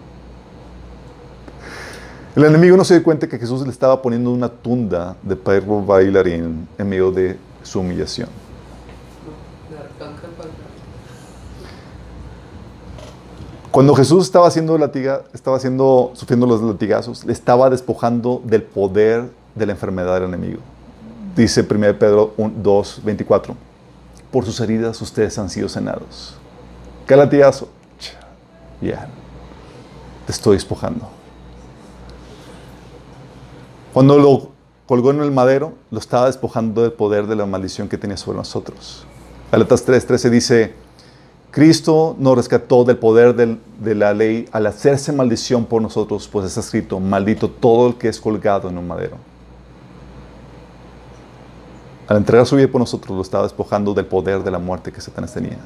[2.36, 5.82] El enemigo no se dio cuenta que Jesús le estaba poniendo una tunda de perro
[5.82, 8.28] bailarín en medio de su humillación.
[13.76, 19.28] Cuando Jesús estaba haciendo latiga, estaba haciendo, sufriendo los latigazos, le estaba despojando del poder
[19.54, 20.60] de la enfermedad del enemigo.
[21.36, 23.54] Dice 1 Pedro 2, 24.
[24.32, 26.38] Por sus heridas ustedes han sido sanados.
[27.06, 27.68] ¿Qué latigazo?
[28.80, 29.10] Ya.
[30.24, 31.10] Te estoy despojando.
[33.92, 34.52] Cuando lo
[34.86, 38.38] colgó en el madero, lo estaba despojando del poder de la maldición que tenía sobre
[38.38, 39.04] nosotros.
[39.52, 40.86] Galatas 3, 13 dice
[41.56, 46.60] Cristo nos rescató del poder de la ley al hacerse maldición por nosotros, pues está
[46.60, 49.16] escrito, maldito todo el que es colgado en un madero.
[52.06, 55.00] Al entregar su vida por nosotros, lo estaba despojando del poder de la muerte que
[55.00, 55.56] Satanás tenía.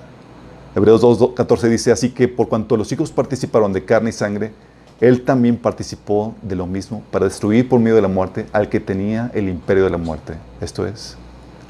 [0.77, 4.53] Hebreos 2.14 dice, así que por cuanto los hijos participaron de carne y sangre,
[5.01, 8.79] él también participó de lo mismo para destruir por medio de la muerte al que
[8.79, 11.17] tenía el imperio de la muerte, esto es,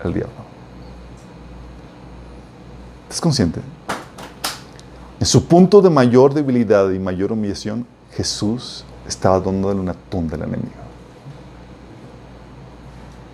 [0.05, 0.35] el diablo.
[3.05, 3.61] ¿Estás consciente?
[5.21, 10.45] En su punto de mayor debilidad y mayor humillación, Jesús estaba dándole una tunda al
[10.45, 10.71] enemigo.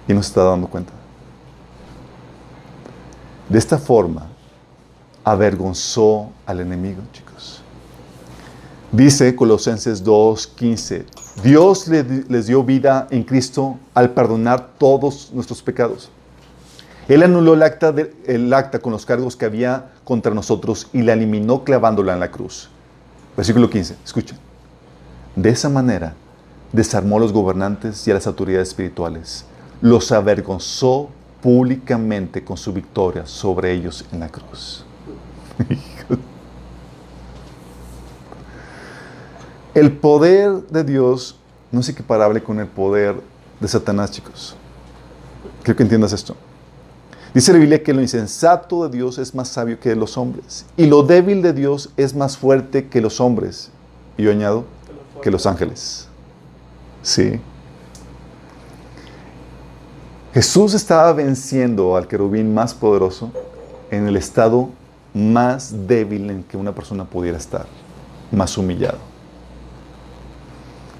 [0.09, 0.93] Y no se está dando cuenta.
[3.49, 4.27] De esta forma,
[5.23, 7.63] avergonzó al enemigo, chicos.
[8.91, 11.05] Dice Colosenses 2.15,
[11.45, 16.11] Dios les dio vida en Cristo al perdonar todos nuestros pecados.
[17.09, 22.15] Él anuló el acta, con los cargos que había contra nosotros y la eliminó clavándola
[22.15, 22.69] en la cruz.
[23.37, 24.39] Versículo 15, escuchen.
[25.37, 26.15] De esa manera
[26.73, 29.45] desarmó a los gobernantes y a las autoridades espirituales.
[29.81, 31.11] Los avergonzó
[31.43, 34.85] públicamente con su victoria sobre ellos en la cruz.
[39.75, 41.37] El poder de Dios
[41.71, 43.21] no es equiparable con el poder
[43.61, 44.57] de Satanás, chicos.
[45.63, 46.35] Quiero que entiendas esto.
[47.37, 50.87] Dice la Biblia que lo insensato de Dios es más sabio que los hombres y
[50.87, 53.69] lo débil de Dios es más fuerte que los hombres.
[54.17, 54.65] Y yo añado,
[55.21, 56.09] que los ángeles.
[57.03, 57.39] Sí.
[60.33, 63.31] Jesús estaba venciendo al querubín más poderoso
[63.91, 64.71] en el estado
[65.13, 67.67] más débil en que una persona pudiera estar,
[68.33, 68.97] más humillado.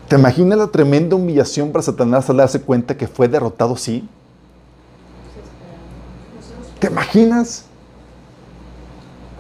[0.07, 4.07] ¿Te imaginas la tremenda humillación para Satanás al darse cuenta que fue derrotado, sí?
[6.79, 7.65] ¿Te imaginas?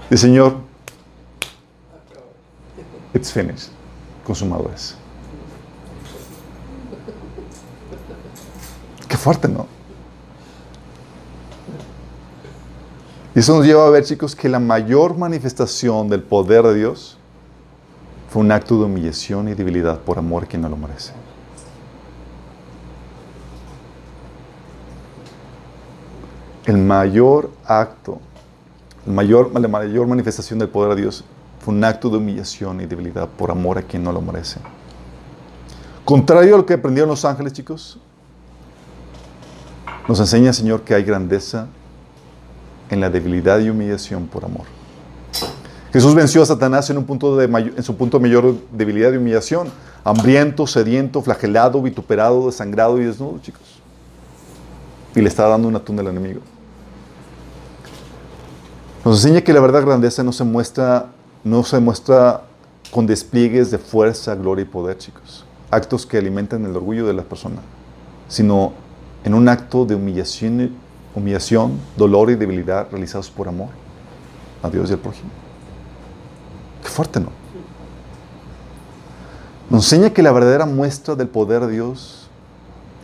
[0.09, 0.57] El Señor,
[3.13, 3.71] it's finished.
[4.25, 4.97] Consumado es.
[9.09, 9.67] Qué fuerte, ¿no?
[13.35, 17.19] Y eso nos lleva a ver, chicos, que la mayor manifestación del poder de Dios
[18.31, 21.13] fue un acto de humillación y debilidad por amor a quien no lo merece.
[26.67, 28.19] El mayor acto,
[29.07, 31.23] el mayor, la mayor manifestación del poder de Dios
[31.61, 34.59] fue un acto de humillación y debilidad por amor a quien no lo merece.
[36.05, 38.01] Contrario a lo que aprendieron los ángeles, chicos,
[40.09, 41.69] nos enseña Señor que hay grandeza
[42.91, 44.67] en la debilidad y humillación por amor.
[45.93, 49.19] Jesús venció a Satanás en, un punto de en su punto de mayor debilidad y
[49.19, 49.69] humillación,
[50.03, 53.63] hambriento, sediento, flagelado, vituperado, desangrado y desnudo, chicos.
[55.15, 56.41] Y le está dando un atún al enemigo.
[59.07, 61.07] Nos enseña que la verdad grandeza no se muestra,
[61.45, 62.43] no se muestra
[62.91, 65.45] con despliegues de fuerza, gloria y poder, chicos.
[65.71, 67.61] Actos que alimentan el orgullo de la persona,
[68.27, 68.73] sino
[69.23, 70.73] en un acto de humillación,
[71.15, 73.69] humillación, dolor y debilidad realizados por amor
[74.61, 75.31] a Dios y al prójimo.
[76.83, 77.29] Qué fuerte, ¿no?
[79.71, 82.27] Nos enseña que la verdadera muestra del poder de Dios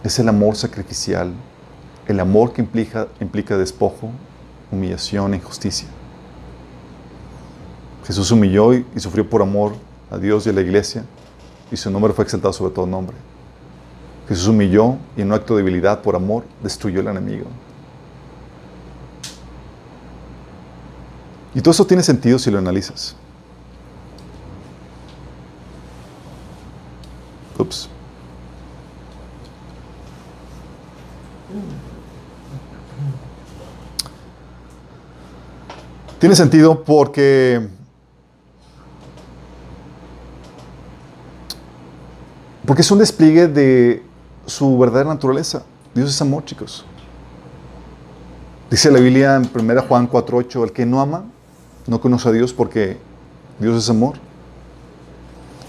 [0.03, 1.33] es el amor sacrificial,
[2.09, 4.11] el amor que implica, implica despojo,
[4.73, 5.87] humillación e injusticia.
[8.05, 9.75] Jesús humilló y sufrió por amor
[10.11, 11.05] a Dios y a la iglesia,
[11.71, 13.17] y su nombre fue exaltado sobre todo nombre.
[14.29, 17.47] Jesús humilló y en un acto de debilidad por amor destruyó al enemigo.
[21.55, 23.15] Y todo eso tiene sentido si lo analizas.
[27.59, 27.89] Ups.
[36.23, 37.67] Tiene sentido porque
[42.65, 44.05] porque es un despliegue de
[44.47, 45.65] su verdadera naturaleza.
[45.93, 46.85] Dios es amor, chicos.
[48.71, 51.25] Dice la Biblia en 1 Juan 4:8, el que no ama
[51.89, 52.99] no conoce a Dios porque
[53.59, 54.15] Dios es amor.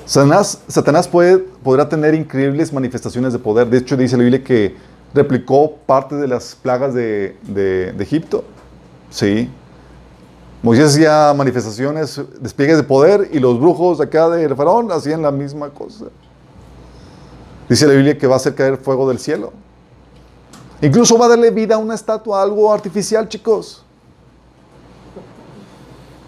[0.06, 3.72] Satanás, Satanás puede, podrá tener increíbles manifestaciones de poder.
[3.72, 4.76] De hecho, dice la Biblia que
[5.16, 8.44] replicó parte de las plagas de, de, de Egipto.
[9.10, 9.50] Sí.
[10.64, 15.70] Moisés hacía manifestaciones, despliegues de poder y los brujos acá de Faraón hacían la misma
[15.70, 16.06] cosa.
[17.68, 19.52] Dice la Biblia que va a hacer caer fuego del cielo.
[20.82, 23.84] Incluso va a darle vida a una estatua, algo artificial, chicos.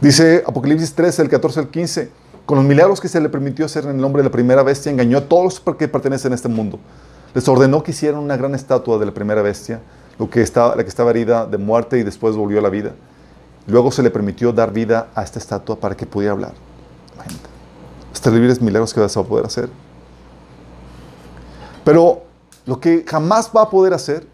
[0.02, 2.12] Dice Apocalipsis 13, el 14 al 15,
[2.46, 4.92] con los milagros que se le permitió hacer en el nombre de la primera bestia,
[4.92, 6.78] engañó a todos los que pertenecen a este mundo.
[7.34, 9.80] Les ordenó que hicieran una gran estatua de la primera bestia,
[10.20, 12.92] lo que estaba, la que estaba herida de muerte y después volvió a la vida.
[13.68, 16.54] Luego se le permitió dar vida a esta estatua para que pudiera hablar.
[18.12, 19.70] Los terribles milagros que vas a poder hacer.
[21.84, 22.24] Pero
[22.66, 24.28] lo que jamás va a poder hacer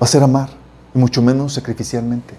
[0.00, 0.50] va a ser amar,
[0.94, 2.34] y mucho menos sacrificialmente.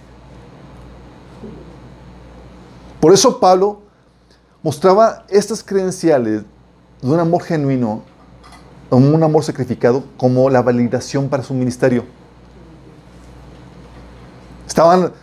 [2.99, 3.81] Por eso Pablo
[4.63, 6.43] mostraba estas credenciales
[7.01, 8.01] de un amor genuino,
[8.89, 12.05] un amor sacrificado, como la validación para su ministerio.
[14.75, 15.13] Estaban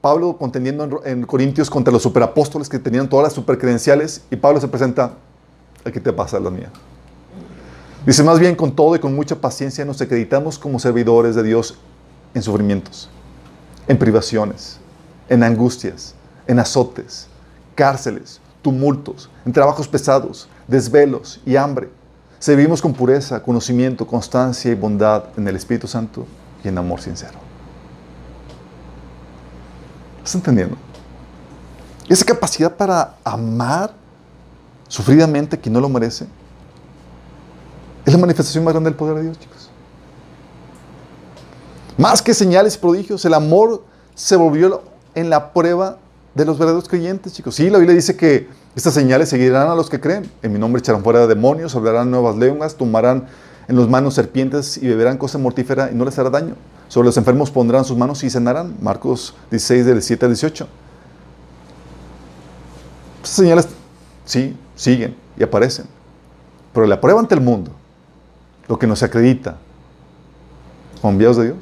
[0.00, 4.66] Pablo contendiendo en, Corintios contra los superapóstoles que tenían todas las supercredenciales y Pablo se
[4.66, 5.12] presenta,
[5.84, 6.68] aquí te pasa la mía.
[8.04, 11.78] Dice, más bien con todo y con mucha paciencia nos acreditamos como servidores de Dios
[12.34, 13.08] en sufrimientos,
[13.86, 14.80] en privaciones,
[15.28, 16.16] en angustias,
[16.48, 17.28] en azotes,
[17.76, 21.88] cárceles, tumultos, en trabajos pesados, desvelos y hambre.
[22.40, 26.26] Servimos con pureza, conocimiento, constancia y bondad en el Espíritu Santo
[26.64, 27.47] y en amor sincero.
[30.28, 30.76] ¿Estás entendiendo?
[32.06, 33.94] Esa capacidad para amar
[34.86, 36.26] sufridamente a quien no lo merece
[38.04, 39.70] es la manifestación más grande del poder de Dios, chicos.
[41.96, 43.82] Más que señales y prodigios, el amor
[44.14, 44.82] se volvió
[45.14, 45.96] en la prueba
[46.34, 47.54] de los verdaderos creyentes, chicos.
[47.54, 50.30] Sí, la Biblia dice que estas señales seguirán a los que creen.
[50.42, 53.28] En mi nombre echarán fuera demonios, hablarán nuevas lenguas, tomarán
[53.66, 56.54] en los manos serpientes y beberán cosa mortífera y no les hará daño.
[56.88, 58.76] Sobre los enfermos pondrán sus manos y sanarán.
[58.80, 60.68] Marcos 16, del 7 al 18.
[63.16, 63.68] Estas señales,
[64.24, 65.86] sí, siguen y aparecen.
[66.72, 67.70] Pero la prueba ante el mundo
[68.68, 69.56] lo que nos acredita
[71.00, 71.58] como enviados de Dios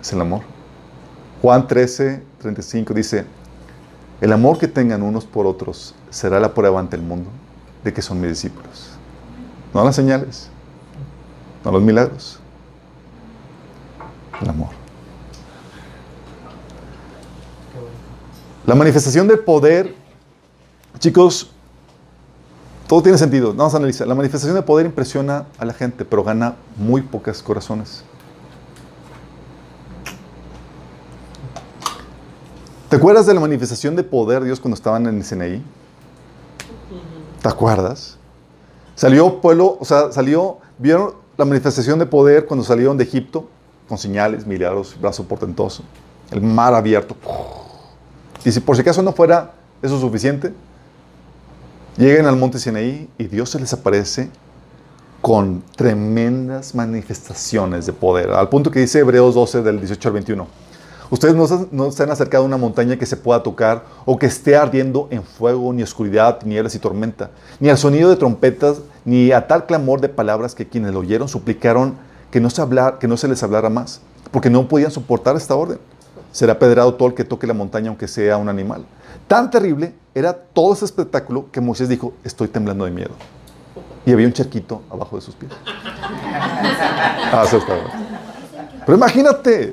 [0.00, 0.42] es el amor.
[1.42, 3.24] Juan 13, 35 dice,
[4.20, 7.30] el amor que tengan unos por otros será la prueba ante el mundo
[7.84, 8.90] de que son mis discípulos.
[9.72, 10.48] No las señales,
[11.64, 12.39] no los milagros,
[14.40, 14.68] el amor.
[18.66, 19.94] La manifestación del poder,
[20.98, 21.50] chicos,
[22.86, 23.54] todo tiene sentido.
[23.54, 24.06] Vamos a analizar.
[24.06, 28.04] La manifestación de poder impresiona a la gente, pero gana muy pocos corazones.
[32.88, 35.62] ¿Te acuerdas de la manifestación de poder de Dios cuando estaban en el Sinaí?
[37.40, 38.18] ¿Te acuerdas?
[38.96, 43.48] Salió pueblo, o sea, salió, vieron la manifestación de poder cuando salieron de Egipto,
[43.90, 45.82] con señales, milagros, brazo portentoso,
[46.30, 47.16] el mar abierto.
[48.44, 49.50] Y si por si acaso no fuera
[49.82, 50.52] eso suficiente,
[51.96, 54.30] llegan al monte Sinaí y Dios se les aparece
[55.20, 60.46] con tremendas manifestaciones de poder, al punto que dice Hebreos 12 del 18 al 21.
[61.10, 61.34] Ustedes
[61.72, 65.08] no, se han acercado a una montaña que se pueda tocar o que esté ardiendo
[65.10, 69.66] en fuego, ni oscuridad, tinieblas y tormenta, ni al sonido de trompetas, ni a tal
[69.66, 73.28] clamor de palabras que quienes lo oyeron suplicaron que no se, hablar, que no se
[73.28, 74.00] les hablara más,
[74.30, 75.78] porque no podían soportar esta orden.
[76.32, 78.84] Será pedrado todo el que toque la montaña, aunque sea un animal.
[79.26, 83.10] Tan terrible era todo ese espectáculo que Moisés dijo, estoy temblando de miedo.
[84.06, 85.52] Y había un charquito abajo de sus pies.
[87.32, 87.44] Ah,
[88.84, 89.72] Pero imagínate,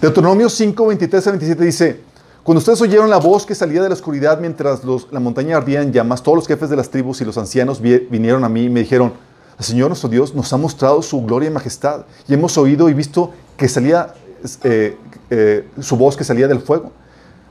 [0.00, 2.00] Deuteronomio 5, 23 a 27 dice,
[2.42, 4.80] cuando ustedes oyeron la voz que salía de la oscuridad mientras
[5.10, 8.44] la montaña ardía en llamas, todos los jefes de las tribus y los ancianos vinieron
[8.44, 9.12] a mí y me dijeron,
[9.58, 12.94] el Señor nuestro Dios nos ha mostrado su gloria y majestad y hemos oído y
[12.94, 14.14] visto que salía
[14.62, 14.96] eh,
[15.30, 16.92] eh, su voz que salía del fuego.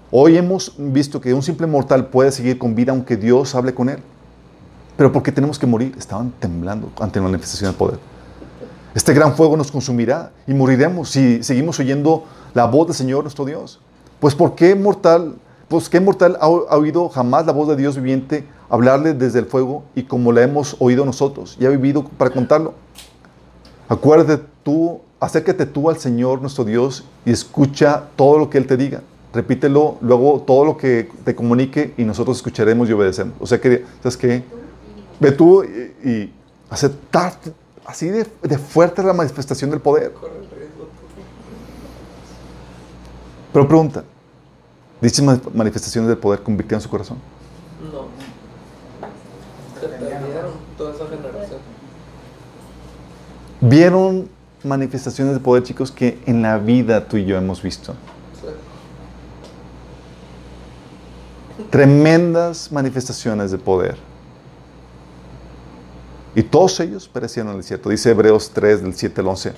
[0.10, 3.90] Hoy hemos visto que un simple mortal puede seguir con vida aunque Dios hable con
[3.90, 4.00] él.
[4.96, 5.96] Pero ¿por qué tenemos que morir?
[5.98, 8.00] Estaban temblando ante la manifestación del poder.
[8.96, 13.44] Este gran fuego nos consumirá y moriremos si seguimos oyendo la voz del Señor nuestro
[13.44, 13.80] Dios.
[14.22, 15.36] Pues ¿por qué mortal,
[15.68, 19.84] pues qué mortal ha, oído jamás la voz de Dios viviente hablarle desde el fuego
[19.96, 22.74] y como la hemos oído nosotros y ha vivido para contarlo?
[23.90, 28.78] Acuérdate tú, acércate tú al Señor nuestro Dios y escucha todo lo que Él te
[28.78, 29.02] diga.
[29.34, 33.36] Repítelo, luego todo lo que te comunique y nosotros escucharemos y obedecemos.
[33.40, 34.44] O sea que, ¿sabes qué?
[35.20, 36.34] Ve tú y, y
[36.70, 37.34] aceptar
[37.88, 38.26] Así de,
[38.58, 40.14] fuerte la manifestación del poder.
[43.54, 44.04] Pero pregunta,
[45.00, 47.18] ¿dichas manifestaciones del poder convirtieron su corazón?
[47.82, 48.08] No.
[49.80, 51.60] Se perdieron toda esa generación.
[53.60, 54.30] ¿Vieron
[54.64, 57.96] manifestaciones de poder, chicos, que en la vida tú y yo hemos visto?
[61.72, 63.98] Tremendas manifestaciones de poder.
[66.36, 67.90] Y todos ellos perecieron en el desierto.
[67.90, 69.54] Dice Hebreos 3, del 7 al 11.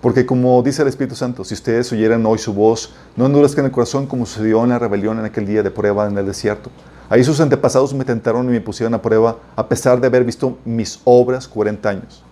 [0.00, 3.70] Porque como dice el Espíritu Santo, si ustedes oyeran hoy su voz, no endurezcan el
[3.70, 6.70] corazón como sucedió en la rebelión en aquel día de prueba en el desierto.
[7.10, 10.58] Ahí sus antepasados me tentaron y me pusieron a prueba a pesar de haber visto
[10.64, 12.22] mis obras 40 años.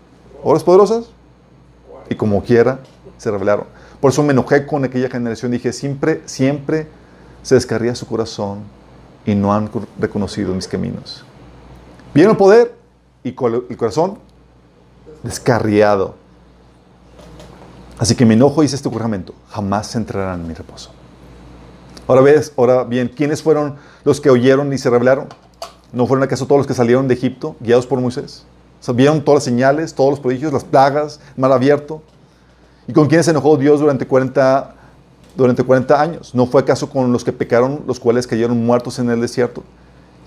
[0.45, 1.07] ¿Obras poderosas?
[2.09, 2.81] Y como quiera,
[3.17, 3.67] se rebelaron.
[4.01, 5.51] Por eso me enojé con aquella generación.
[5.51, 6.87] Dije, siempre, siempre
[7.43, 8.61] se descarría su corazón
[9.25, 11.25] y no han reconocido mis caminos.
[12.13, 12.85] ¿Vieron poder?
[13.25, 14.19] y el corazón
[15.23, 16.15] descarriado.
[17.99, 20.91] Así que me enojo y hice este juramento, jamás entrarán en mi reposo.
[22.07, 25.29] Ahora ves, ahora bien, ¿quiénes fueron los que oyeron y se rebelaron?
[25.91, 28.45] ¿No fueron acaso todos los que salieron de Egipto, guiados por Moisés?
[28.93, 32.03] Vieron todas las señales, todos los prodigios, las plagas, mar abierto.
[32.87, 34.75] ¿Y con quiénes se enojó Dios durante 40,
[35.37, 36.35] durante 40 años?
[36.35, 39.63] ¿No fue acaso con los que pecaron, los cuales cayeron muertos en el desierto?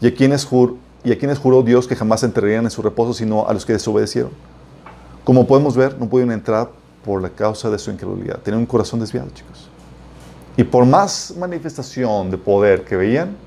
[0.01, 3.14] ¿Y a quienes jur y a quienes juró Dios que jamás entrarían en su reposo,
[3.14, 4.32] sino a los que desobedecieron.
[5.24, 6.70] Como podemos ver, no pudieron entrar
[7.05, 8.39] por la causa de su incredulidad.
[8.39, 9.70] Tenían un corazón desviado, chicos.
[10.58, 13.38] Y por más manifestación de poder que veían,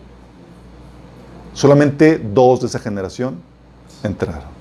[1.53, 3.37] solamente dos de esa generación
[4.03, 4.60] entraron.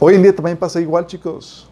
[0.00, 1.68] Hoy en día también pasa igual, chicos.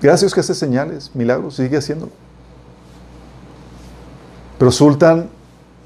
[0.00, 2.12] Gracias que hace señales, milagros, sigue haciéndolo.
[4.58, 5.30] Pero resultan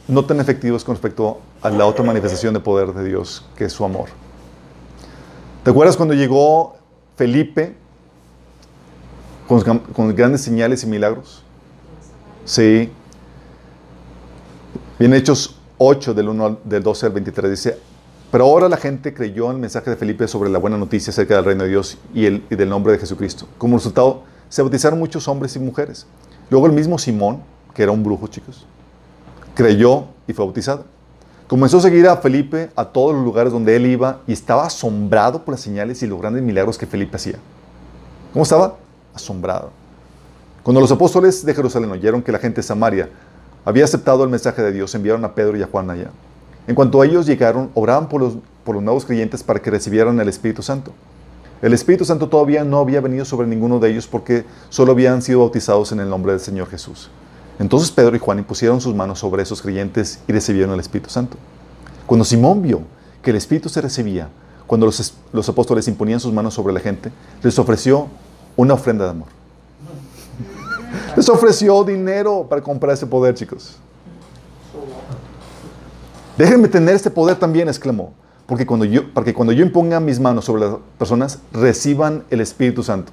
[0.09, 3.73] no tan efectivos con respecto a la otra manifestación de poder de Dios, que es
[3.73, 4.09] su amor.
[5.63, 6.77] ¿Te acuerdas cuando llegó
[7.17, 7.77] Felipe
[9.47, 11.43] con, grandes señales y milagros?
[12.45, 12.91] Sí.
[14.99, 17.79] Bien Hechos 8 del, 1, del 12 al 23 dice,
[18.31, 21.35] pero ahora la gente creyó en el mensaje de Felipe sobre la buena noticia acerca
[21.37, 23.47] del reino de Dios y, el, y del nombre de Jesucristo.
[23.59, 26.07] Como resultado, se bautizaron muchos hombres y mujeres.
[26.49, 27.43] Luego el mismo Simón,
[27.75, 28.67] que era un brujo, chicos,
[29.55, 30.85] creyó y fue bautizado.
[31.49, 35.45] Comenzó a seguir a Felipe a todos los lugares donde él iba y estaba asombrado
[35.45, 37.37] por las señales y los grandes milagros que Felipe hacía.
[38.33, 38.77] ¿Cómo estaba?
[39.13, 39.71] Asombrado.
[40.63, 43.09] Cuando los apóstoles de Jerusalén oyeron que la gente de Samaria
[43.65, 46.11] había aceptado el mensaje de Dios, enviaron a Pedro y a Juan allá.
[46.71, 50.63] En cuanto a ellos llegaron, oraban por los, nuevos creyentes para que recibieran el Espíritu
[50.63, 50.93] Santo.
[51.63, 55.41] El Espíritu Santo todavía no había venido sobre ninguno de ellos porque solo habían sido
[55.41, 57.11] bautizados en el nombre del Señor Jesús.
[57.59, 61.39] Entonces Pedro y Juan impusieron sus manos sobre esos creyentes y recibieron el Espíritu Santo.
[62.07, 62.83] Cuando Simón vio
[63.21, 64.29] que el Espíritu se recibía,
[64.69, 67.11] cuando los, los apóstoles imponían sus manos sobre la gente,
[67.43, 68.07] les ofreció
[68.57, 69.29] una ofrenda de amor.
[71.17, 73.77] Les ofreció dinero para comprar ese poder, chicos.
[76.41, 78.15] Déjenme tener este poder también, exclamó,
[78.47, 82.41] porque cuando yo, para que cuando yo imponga mis manos sobre las personas, reciban el
[82.41, 83.13] Espíritu Santo.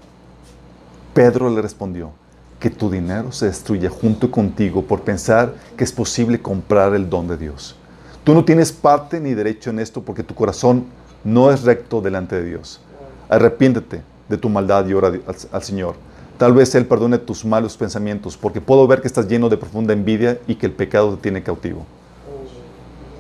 [1.14, 2.12] Pedro le respondió,
[2.58, 7.28] que tu dinero se destruya junto contigo por pensar que es posible comprar el don
[7.28, 7.76] de Dios.
[8.24, 10.86] Tú no tienes parte ni derecho en esto porque tu corazón
[11.26, 12.80] no es recto delante de Dios.
[13.28, 15.22] Arrepiéntete de tu maldad y ora al,
[15.52, 15.96] al Señor.
[16.38, 19.92] Tal vez Él perdone tus malos pensamientos porque puedo ver que estás lleno de profunda
[19.92, 21.86] envidia y que el pecado te tiene cautivo.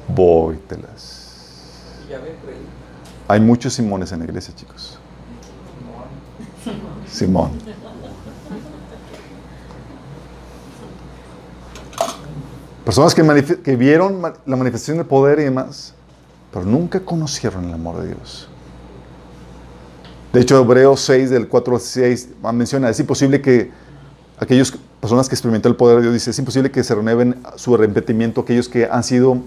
[0.08, 1.28] Vóytelas.
[3.28, 4.97] Hay muchos Simones en la iglesia, chicos.
[7.08, 7.51] Simón.
[12.86, 15.93] Personas que, que vieron la manifestación del poder y demás,
[16.53, 18.47] pero nunca conocieron el amor de Dios.
[20.32, 23.72] De hecho, Hebreos 6, del 4 al 6, menciona, es imposible que
[24.39, 27.76] aquellas personas que experimentan el poder de Dios, dice, es imposible que se renueven su
[27.76, 29.41] arrepentimiento aquellos que han sido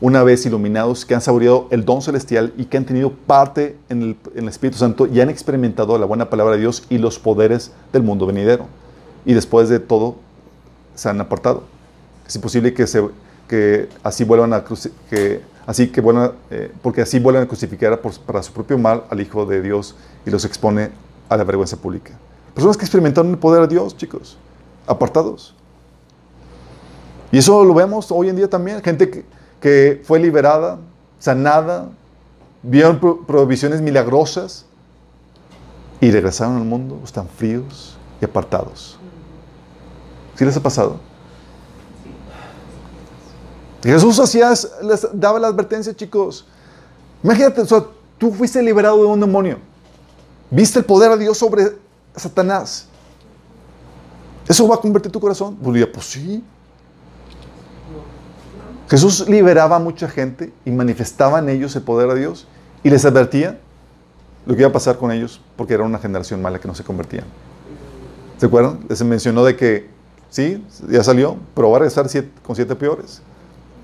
[0.00, 4.02] una vez iluminados, que han saboreado el don celestial y que han tenido parte en
[4.02, 7.18] el, en el Espíritu Santo y han experimentado la buena palabra de Dios y los
[7.18, 8.66] poderes del mundo venidero.
[9.24, 10.16] Y después de todo,
[10.94, 11.64] se han apartado.
[12.26, 13.02] Es imposible que, se,
[13.48, 14.64] que así vuelvan a
[15.08, 19.04] que así que vuelvan, eh, porque así vuelvan a crucificar por, para su propio mal
[19.10, 19.94] al Hijo de Dios
[20.24, 20.90] y los expone
[21.28, 22.12] a la vergüenza pública.
[22.54, 24.38] Personas que experimentaron el poder de Dios, chicos,
[24.86, 25.54] apartados.
[27.30, 29.26] Y eso lo vemos hoy en día también, gente que,
[29.60, 30.78] que fue liberada,
[31.18, 31.88] sanada,
[32.62, 34.64] vieron provisiones milagrosas
[36.00, 38.98] y regresaron al mundo, están fríos y apartados.
[40.36, 41.00] ¿Sí les ha pasado?
[43.82, 44.52] Jesús hacía,
[44.82, 46.46] les daba la advertencia, chicos.
[47.22, 47.62] Imagínate,
[48.18, 49.58] tú fuiste liberado de un demonio.
[50.50, 51.76] Viste el poder de Dios sobre
[52.16, 52.86] Satanás.
[54.48, 55.56] ¿Eso va a convertir tu corazón?
[55.56, 56.42] Pues, pues sí.
[58.88, 62.46] Jesús liberaba a mucha gente y manifestaba en ellos el poder de Dios
[62.82, 63.58] y les advertía
[64.46, 66.84] lo que iba a pasar con ellos porque era una generación mala que no se
[66.84, 67.24] convertían.
[68.38, 68.80] ¿Se acuerdan?
[68.88, 69.88] Les mencionó de que,
[70.30, 72.06] sí, ya salió, pero va a regresar
[72.42, 73.20] con siete peores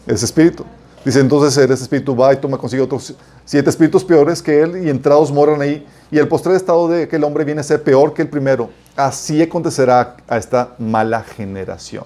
[0.06, 0.64] ese espíritu.
[1.04, 4.88] Dice, entonces ese espíritu va y toma consigo otros siete espíritus peores que él y
[4.88, 5.86] entrados moran ahí.
[6.10, 8.70] Y el postrer estado de que el hombre viene a ser peor que el primero.
[8.96, 12.04] Así acontecerá a esta mala generación.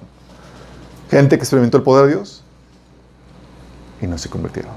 [1.11, 2.43] Gente que experimentó el poder de Dios
[4.01, 4.73] y no se convirtieron.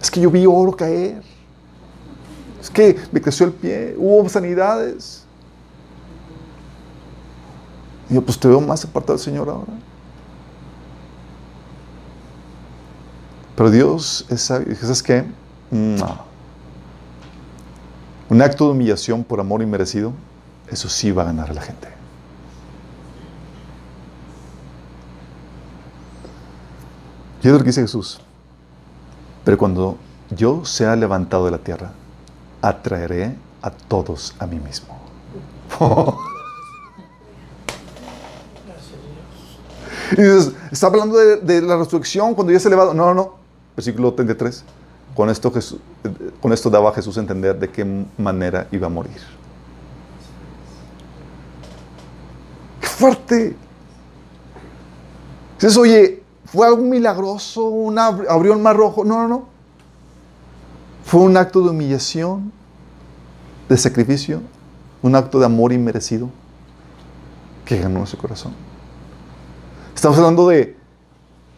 [0.00, 1.22] Es que yo vi oro caer.
[2.60, 3.94] Es que me creció el pie.
[3.96, 5.24] Hubo sanidades.
[8.10, 9.72] Y yo, pues te veo más apartado del Señor ahora.
[13.56, 14.74] Pero Dios es sabio.
[14.76, 15.24] ¿Sabes qué?
[15.70, 16.28] No.
[18.30, 20.12] Un acto de humillación por amor inmerecido,
[20.70, 21.97] eso sí va a ganar a la gente.
[27.42, 28.20] Y es lo que dice Jesús.
[29.44, 29.96] Pero cuando
[30.30, 31.92] yo sea levantado de la tierra,
[32.60, 34.98] atraeré a todos a mí mismo.
[40.12, 42.94] Y dices, está hablando de, la resurrección cuando ya se elevado.
[42.94, 43.34] No, no, no.
[43.76, 44.64] Versículo 33.
[45.14, 45.52] Con esto,
[46.40, 47.84] con esto daba Jesús a entender de qué
[48.16, 49.20] manera iba a morir.
[52.80, 53.56] ¡Qué fuerte!
[55.60, 56.22] Dices, oye,
[56.52, 57.64] ¿fue algo milagroso?
[57.64, 59.04] Una, ¿Abrió el mar rojo?
[59.04, 59.46] No, no, no.
[61.04, 62.52] Fue un acto de humillación,
[63.68, 64.42] de sacrificio,
[65.02, 66.28] un acto de amor inmerecido
[67.64, 68.54] que ganó su corazón.
[69.94, 70.76] Estamos hablando de,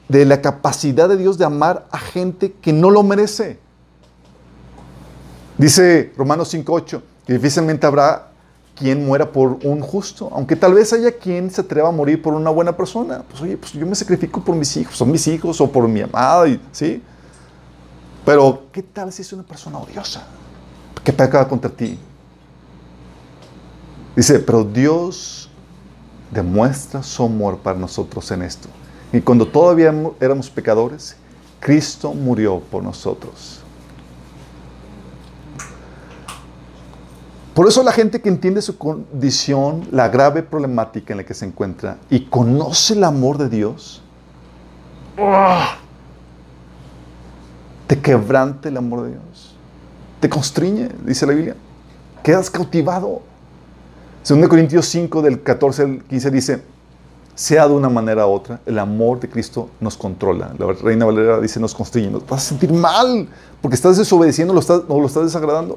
[0.08, 3.58] de la capacidad de Dios de amar a gente que no lo merece.
[5.58, 8.29] Dice Romanos 5.8 que difícilmente habrá
[8.80, 12.32] quien muera por un justo, aunque tal vez haya quien se atreva a morir por
[12.32, 13.22] una buena persona.
[13.28, 16.00] Pues oye, pues yo me sacrifico por mis hijos, son mis hijos o por mi
[16.00, 17.02] amada, y, ¿sí?
[18.24, 20.26] Pero, ¿qué tal si es una persona odiosa?
[21.04, 21.98] Que peca contra ti.
[24.16, 25.50] Dice, pero Dios
[26.30, 28.68] demuestra su amor para nosotros en esto.
[29.12, 31.16] Y cuando todavía éramos pecadores,
[31.60, 33.59] Cristo murió por nosotros.
[37.60, 41.44] Por eso la gente que entiende su condición, la grave problemática en la que se
[41.44, 44.00] encuentra y conoce el amor de Dios,
[47.86, 49.56] te quebrante el amor de Dios.
[50.20, 51.54] te constriñe, dice la Biblia.
[52.22, 53.20] Quedas cautivado.
[54.22, 56.62] Según Corintios 5, del 14 al 15, dice,
[57.34, 60.54] sea de una manera u otra, el amor de Cristo nos controla.
[60.58, 62.10] La Reina Valera dice, nos constriñe.
[62.10, 63.28] Nos vas a sentir mal
[63.60, 65.76] porque estás desobedeciendo, lo estás, o lo estás desagradando.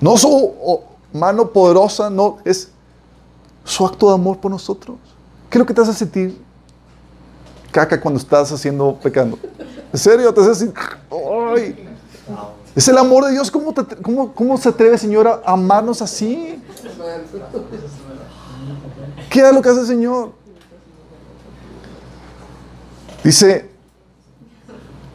[0.00, 0.80] No su
[1.12, 2.70] mano poderosa, no, es
[3.64, 4.96] su acto de amor por nosotros.
[5.48, 6.40] ¿Qué es lo que te hace sentir
[7.70, 9.38] caca cuando estás haciendo pecando?
[9.92, 10.32] ¿En serio?
[10.32, 10.82] ¿Te hace sentir?
[11.10, 11.88] ¡Ay!
[12.74, 13.50] Es el amor de Dios.
[13.50, 16.62] ¿Cómo, cómo, cómo se atreve, Señor, a amarnos así?
[19.28, 20.32] ¿Qué es lo que hace el Señor?
[23.22, 23.70] Dice,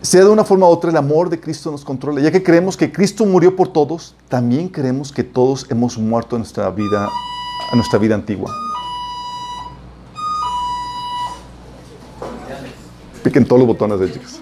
[0.05, 2.21] sea de una forma u otra, el amor de Cristo nos controla.
[2.21, 6.41] Ya que creemos que Cristo murió por todos, también creemos que todos hemos muerto en
[6.41, 7.09] nuestra vida,
[7.71, 8.51] a nuestra vida antigua.
[13.23, 14.41] Piquen todos los botones de chicos.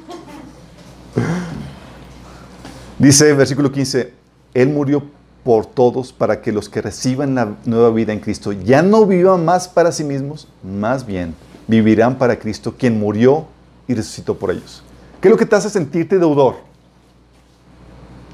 [3.00, 4.14] Dice versículo 15,
[4.54, 5.04] Él murió
[5.44, 9.46] por todos para que los que reciban la nueva vida en Cristo ya no vivan
[9.46, 11.36] más para sí mismos, más bien
[11.68, 13.46] vivirán para Cristo, quien murió
[13.88, 14.84] y resucitó por ellos.
[15.24, 16.58] ¿Qué es lo que te hace sentirte deudor?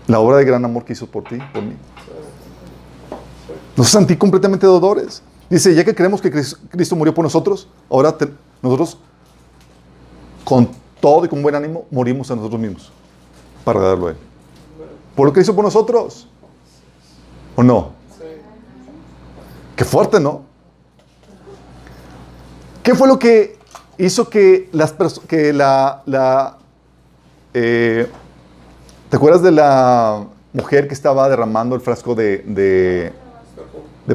[0.08, 1.76] La obra de gran amor que hizo por ti, por mí.
[3.78, 5.22] Nos sentí completamente deudores.
[5.50, 8.18] Dice, ya que creemos que Cristo murió por nosotros, ahora
[8.62, 8.98] nosotros
[10.44, 10.68] con
[11.00, 12.92] todo y con buen ánimo morimos a nosotros mismos
[13.64, 14.18] para darlo a Él
[15.20, 16.30] por lo que hizo por nosotros.
[17.58, 17.92] ¿O no?
[19.76, 20.44] Qué fuerte, ¿no?
[22.82, 23.58] ¿Qué fue lo que
[23.98, 24.94] hizo que las
[25.28, 26.58] que la, la
[27.54, 28.08] eh,
[29.10, 33.14] ¿te acuerdas de la mujer que estaba derramando el frasco de,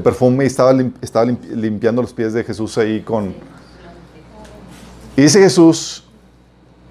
[0.03, 3.35] perfume y estaba, estaba limpiando los pies de Jesús ahí con...
[5.17, 6.05] Y dice Jesús,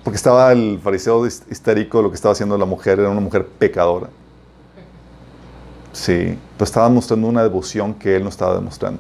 [0.04, 4.10] porque estaba el fariseo histérico, lo que estaba haciendo la mujer era una mujer pecadora.
[5.94, 9.00] Sí, pero estaba mostrando una devoción que él no estaba demostrando.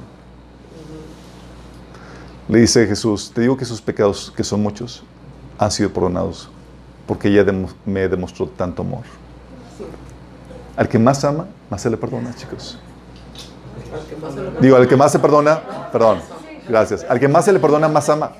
[2.47, 5.03] Le dice Jesús, te digo que sus pecados, que son muchos,
[5.57, 6.49] han sido perdonados,
[7.07, 7.45] porque ella
[7.85, 9.03] me demostró tanto amor.
[10.75, 12.79] Al que más ama, más se le perdona, chicos.
[14.59, 16.19] Digo, al que más se perdona, perdón,
[16.67, 17.05] gracias.
[17.07, 18.31] Al que más se le perdona, más ama.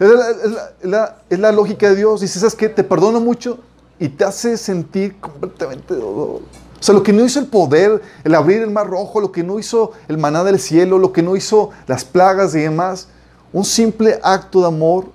[0.00, 2.20] Es la, lógica de Dios.
[2.20, 2.68] Dice, ¿sabes qué?
[2.68, 3.58] Te perdono mucho
[3.98, 6.42] y te hace sentir completamente dolor.
[6.78, 9.42] O sea, lo que no hizo el poder, el abrir el mar rojo, lo que
[9.42, 13.08] no hizo el maná del cielo, lo que no hizo las plagas y demás,
[13.52, 15.06] un simple acto de amor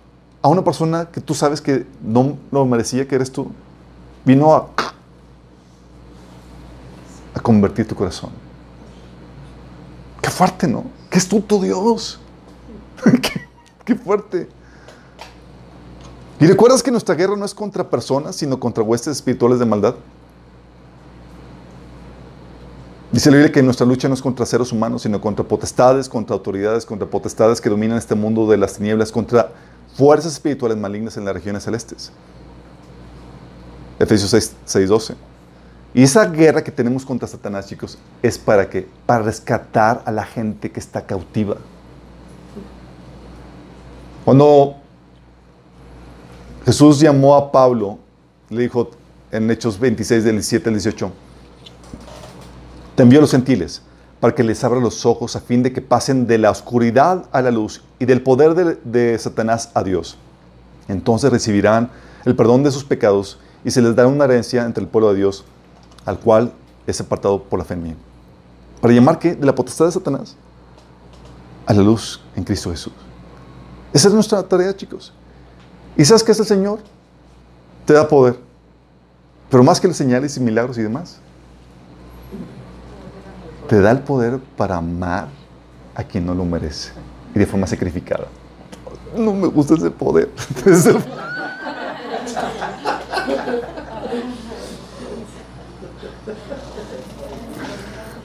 [0.41, 3.51] a una persona que tú sabes que no lo merecía, que eres tú,
[4.25, 4.67] vino a,
[7.35, 8.31] a convertir tu corazón.
[10.21, 10.85] Qué fuerte, ¿no?
[11.09, 12.19] Qué astuto Dios.
[13.21, 13.41] qué,
[13.85, 14.49] qué fuerte.
[16.39, 19.95] ¿Y recuerdas que nuestra guerra no es contra personas, sino contra huestes espirituales de maldad?
[23.11, 26.33] Dice la Biblia que nuestra lucha no es contra seres humanos, sino contra potestades, contra
[26.33, 29.51] autoridades, contra potestades que dominan este mundo de las tinieblas, contra
[29.95, 32.11] fuerzas espirituales malignas en las regiones celestes.
[33.99, 35.15] Efesios 6:12.
[35.93, 40.23] y esa guerra que tenemos contra Satanás, chicos, es para que para rescatar a la
[40.23, 41.57] gente que está cautiva.
[44.23, 44.75] Cuando
[46.65, 47.99] Jesús llamó a Pablo,
[48.49, 48.91] le dijo
[49.31, 51.11] en Hechos 26, del 17 al 18,
[52.95, 53.81] te envió a los gentiles
[54.21, 57.41] para que les abra los ojos a fin de que pasen de la oscuridad a
[57.41, 60.15] la luz y del poder de, Satanás a Dios.
[60.87, 61.89] Entonces recibirán
[62.23, 65.17] el perdón de sus pecados y se les dará una herencia entre el pueblo de
[65.17, 65.43] Dios,
[66.05, 66.53] al cual
[66.85, 67.95] es apartado por la fe en mí.
[68.79, 70.35] Para llamar que de la potestad de Satanás
[71.65, 72.93] a la luz en Cristo Jesús.
[73.91, 75.11] Esa es nuestra tarea, chicos.
[75.97, 76.79] ¿Y sabes qué es el Señor?
[77.85, 78.37] Te da poder.
[79.49, 81.19] Pero más que las señales y milagros y demás,
[83.71, 85.29] te da el poder para amar
[85.95, 86.91] a quien no lo merece
[87.33, 88.27] y de forma sacrificada.
[89.15, 90.29] No me gusta ese poder.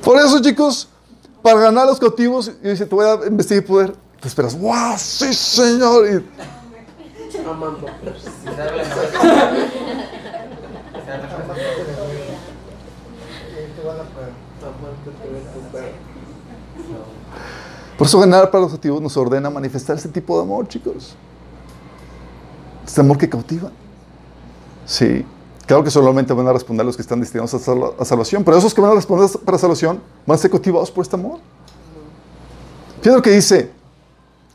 [0.03, 0.89] Por eso, chicos,
[1.43, 3.95] para ganar a los cautivos, y dice, te voy a investigar poder.
[4.21, 4.99] Te esperas, ¡wow!
[4.99, 6.09] ¡Sí, Señor!
[6.09, 6.25] Y
[17.97, 21.17] por eso ganar para los objetivos nos ordena manifestar ese tipo de amor, chicos.
[22.87, 23.71] Este amor que cautiva.
[24.85, 25.25] Sí.
[25.67, 28.81] Claro que solamente van a responder los que están destinados a, salvación, pero esos que
[28.81, 31.39] van a responder para salvación van a ser cautivados por este amor.
[33.01, 33.71] Fíjate lo que dice.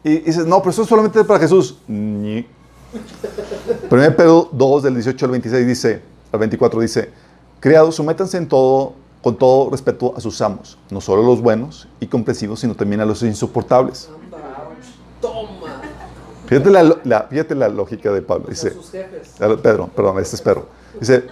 [0.04, 1.78] Y dices, no, pero eso es solamente para Jesús.
[1.88, 2.46] 1
[3.90, 7.10] Pedro 2, del 18 al 26 dice, al 24 dice,
[7.60, 11.88] Criados, sométanse en todo, con todo respeto a sus amos, no solo a los buenos
[12.00, 14.10] y comprensivos, sino también a los insoportables.
[15.22, 15.50] Toma.
[16.48, 18.48] Fíjate la, la- fíjate la lógica de Pablo.
[18.50, 19.36] Dice, sus jefes.
[19.62, 20.66] Pedro, perdón, este es Pedro.
[21.00, 21.26] Dice,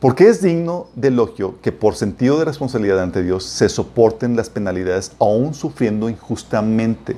[0.00, 4.50] porque es digno de elogio que por sentido de responsabilidad ante Dios se soporten las
[4.50, 7.16] penalidades aún sufriendo injustamente.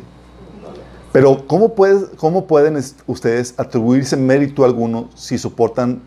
[1.13, 1.75] Pero ¿cómo,
[2.17, 6.01] cómo pueden es- ustedes atribuirse mérito alguno si soportan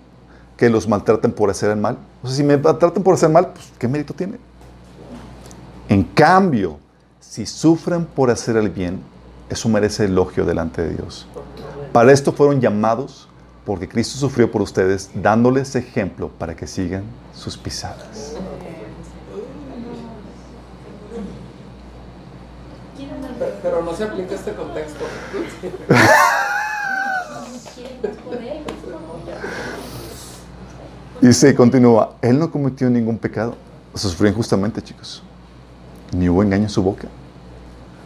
[0.56, 1.98] que los maltraten por hacer el mal?
[2.28, 4.38] O sea, si me maltratan por hacer mal, pues ¿qué mérito tiene?
[5.88, 6.78] En cambio,
[7.22, 9.02] si sufren por hacer el bien,
[9.50, 11.26] eso merece elogio delante de Dios.
[11.94, 13.30] Para esto fueron llamados,
[13.66, 17.04] porque Cristo sufrió por ustedes, dándoles ejemplo para que sigan
[17.34, 18.36] sus pisadas.
[23.40, 25.06] Pero, pero no se aplica este contexto.
[31.20, 33.56] Y se continúa, Él no cometió ningún pecado.
[33.96, 35.24] Sufrió injustamente, chicos.
[36.16, 37.08] Ni hubo engaño en su boca.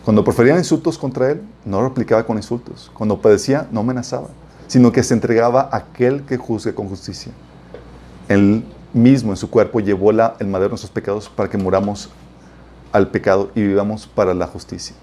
[0.05, 2.89] Cuando proferían insultos contra Él, no replicaba con insultos.
[2.93, 4.29] Cuando padecía, no amenazaba,
[4.67, 7.33] sino que se entregaba a aquel que juzgue con justicia.
[8.29, 12.09] Él mismo en su cuerpo llevó el madero de nuestros pecados para que muramos
[12.93, 14.95] al pecado y vivamos para la justicia.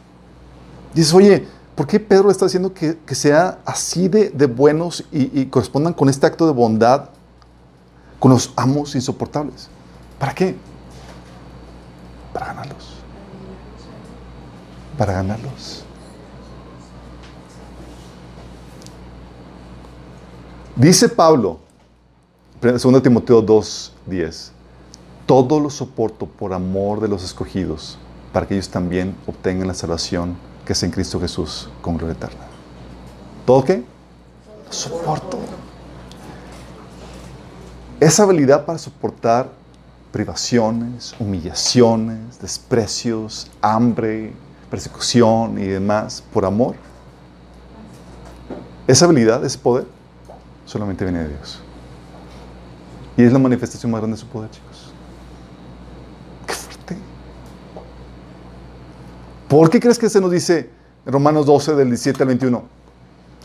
[0.94, 5.46] Dices, oye, ¿por qué Pedro está diciendo que, sea así de, de buenos y, y
[5.46, 7.10] correspondan con este acto de bondad
[8.18, 9.68] con los amos insoportables?
[10.18, 10.56] ¿Para qué?
[12.32, 12.94] Para ganarlos.
[14.96, 15.84] Para ganarlos.
[20.74, 21.58] Dice Pablo,
[22.60, 24.52] 2 Timoteo 2:10,
[25.26, 27.98] todo lo soporto por amor de los escogidos,
[28.32, 32.46] para que ellos también obtengan la salvación que es en Cristo Jesús con gloria eterna.
[33.46, 33.84] ¿Todo qué?
[34.70, 35.38] Soporto.
[38.00, 39.50] Esa habilidad para soportar
[40.12, 44.32] privaciones, humillaciones, desprecios, hambre,
[44.70, 46.76] persecución y demás por amor.
[48.86, 49.86] Esa habilidad, ese poder,
[50.64, 51.60] solamente viene de Dios.
[53.16, 54.92] Y es la manifestación más grande de su poder, chicos.
[56.46, 56.96] Qué fuerte.
[59.48, 60.70] ¿Por qué crees que se nos dice
[61.04, 62.62] en Romanos 12, del 17 al 21?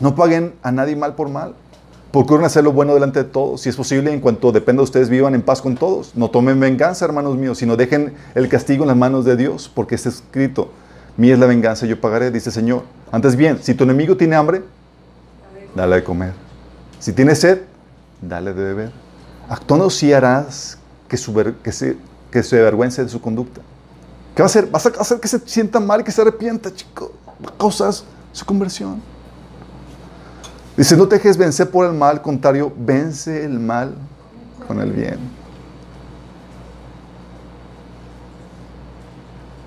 [0.00, 1.56] No paguen a nadie mal por mal.
[2.14, 3.62] Procuren hacer lo bueno delante de todos.
[3.62, 6.12] Si es posible, en cuanto dependa de ustedes, vivan en paz con todos.
[6.14, 9.96] No tomen venganza, hermanos míos, sino dejen el castigo en las manos de Dios, porque
[9.96, 10.70] está escrito,
[11.16, 12.84] mía es la venganza, yo pagaré, dice el Señor.
[13.10, 14.62] Antes bien, si tu enemigo tiene hambre,
[15.74, 16.34] dale de comer.
[17.00, 17.62] Si tiene sed,
[18.22, 18.92] dale de beber.
[19.48, 21.34] Actuando así harás que, su
[21.64, 21.96] que, se,
[22.30, 23.60] que se avergüence de su conducta.
[24.36, 24.68] ¿Qué va a hacer?
[24.68, 27.10] Vas a hacer que se sienta mal y que se arrepienta, chico.
[27.58, 29.02] Causar su conversión.
[30.76, 33.94] Dice, no te dejes vencer por el mal, al contrario, vence el mal
[34.66, 35.18] con el bien.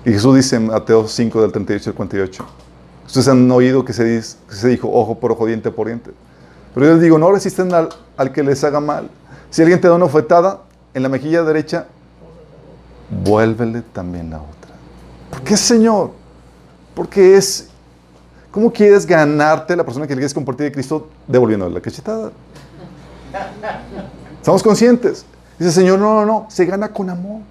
[0.04, 2.46] Y Jesús dice en Mateo 5 del 38 al 48.
[3.06, 6.10] Ustedes han oído que se, dice- se dijo ojo por ojo, diente por diente.
[6.74, 9.10] Pero yo les digo, no resisten al, al que les haga mal.
[9.50, 10.60] Si alguien te da una ofetada
[10.94, 11.86] en la mejilla derecha,
[13.24, 14.74] vuélvele también la otra.
[15.30, 16.12] ¿Por qué, Señor?
[16.94, 17.68] Porque es...
[18.50, 22.32] ¿Cómo quieres ganarte la persona que le quieres compartir de Cristo devolviéndole la cachetada?
[24.36, 25.26] Estamos conscientes.
[25.58, 26.46] Dice, Señor, no, no, no.
[26.48, 27.42] Se gana con amor.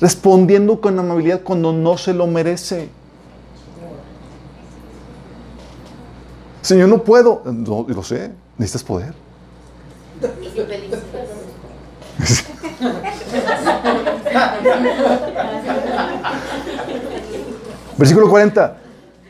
[0.00, 2.90] Respondiendo con amabilidad cuando no se lo merece.
[6.60, 7.42] Señor, no puedo.
[7.46, 8.30] No, lo sé.
[8.58, 9.14] Necesitas poder.
[17.96, 18.83] Versículo 40.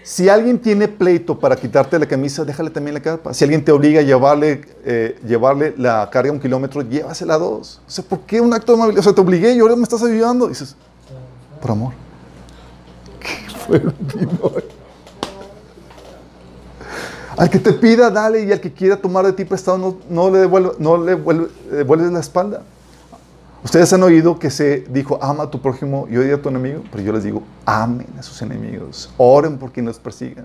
[0.07, 3.33] Si alguien tiene pleito para quitarte la camisa, déjale también la capa.
[3.33, 7.81] Si alguien te obliga a llevarle, eh, llevarle la carga un kilómetro, llévasela a dos.
[7.89, 9.01] O sea, ¿por qué un acto de amabilidad?
[9.01, 10.47] O sea, te obligué y ahora me estás ayudando.
[10.49, 10.77] dices,
[11.59, 11.93] por amor.
[13.19, 13.79] Qué.
[17.39, 20.39] Al que te pida, dale, y al que quiera tomar de ti prestado, no, le,
[20.47, 22.63] devuelva- no le vuelve- devuelves la espalda.
[23.65, 26.83] Ustedes han oído que se dijo, ama a tu prójimo y odia a tu enemigo,
[26.93, 30.45] pero yo les digo, amen a sus enemigos, oren por quien los persiga,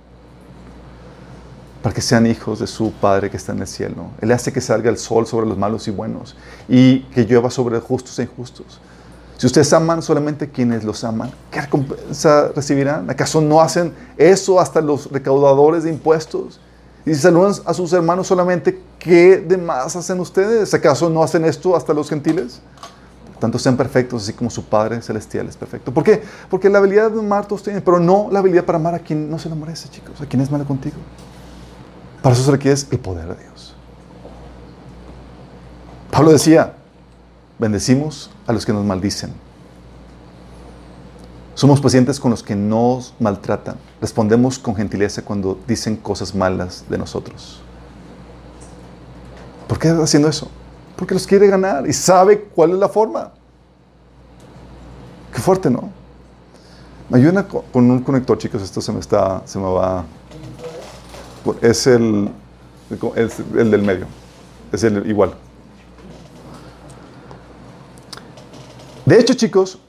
[1.84, 4.06] para que sean hijos de su Padre que está en el cielo.
[4.22, 6.38] Él hace que salga el sol sobre los malos y buenos
[6.70, 8.80] y que llueva sobre justos e injustos.
[9.36, 13.10] Si ustedes aman solamente quienes los aman, ¿qué recompensa recibirán?
[13.10, 16.62] ¿Acaso no hacen eso hasta los recaudadores de impuestos?
[17.06, 20.74] Y si saludan a sus hermanos solamente, ¿qué demás hacen ustedes?
[20.74, 22.62] ¿Acaso no hacen esto hasta los gentiles?
[23.40, 25.94] Tanto, sean perfectos, así como su Padre Celestial es perfecto.
[25.94, 26.22] ¿Por qué?
[26.50, 29.30] Porque la habilidad de amar todos tienen, pero no la habilidad para amar a quien
[29.30, 30.98] no se lo merece, chicos, a quien es malo contigo.
[32.22, 33.76] Para eso se requiere el poder de Dios.
[36.12, 36.74] Pablo decía,
[37.58, 39.32] bendecimos a los que nos maldicen.
[41.54, 43.76] Somos pacientes con los que nos maltratan.
[44.02, 47.62] Respondemos con gentileza cuando dicen cosas malas de nosotros.
[49.68, 50.50] ¿Por qué haciendo eso?
[51.00, 53.32] Porque los quiere ganar y sabe cuál es la forma.
[55.34, 55.90] Qué fuerte, ¿no?
[57.08, 58.62] Me ayudan con un conector, chicos.
[58.62, 60.04] Esto se me está, se me va.
[61.62, 62.30] Es el,
[63.16, 64.08] es el del medio.
[64.74, 65.36] Es el igual.
[69.06, 69.80] De hecho, chicos,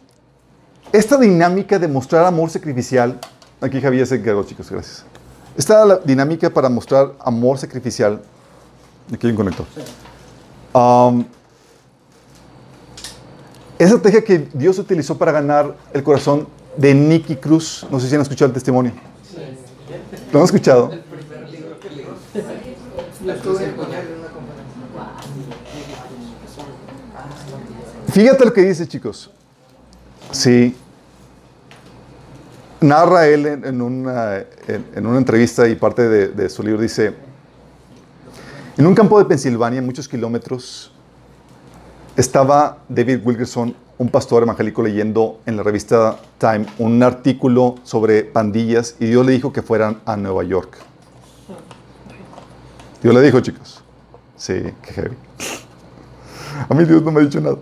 [0.93, 3.19] esta dinámica de mostrar amor sacrificial,
[3.61, 5.05] aquí Javier se encargó, chicos, gracias.
[5.57, 8.23] Esta dinámica para mostrar amor sacrificial,
[9.13, 9.67] aquí hay un conector.
[10.73, 11.25] Um,
[13.79, 16.47] esa estrategia que Dios utilizó para ganar el corazón
[16.77, 18.93] de Nicky Cruz, no sé si han escuchado el testimonio.
[20.33, 20.91] ¿Lo han escuchado?
[28.13, 29.31] Fíjate lo que dice, chicos.
[30.31, 30.77] Sí.
[32.81, 34.45] Narra él en, una,
[34.97, 37.15] una, entrevista y parte de, su libro, dice,
[38.81, 40.91] en un campo de Pensilvania, muchos kilómetros,
[42.17, 48.97] estaba David Wilkerson, un pastor evangélico, leyendo en la revista Time un artículo sobre pandillas
[48.99, 50.79] y Dios le dijo que fueran a Nueva York.
[53.03, 53.83] Dios le dijo, chicos.
[54.39, 55.17] Sí, qué heavy.
[56.67, 57.59] A mí Dios no me ha dicho nada.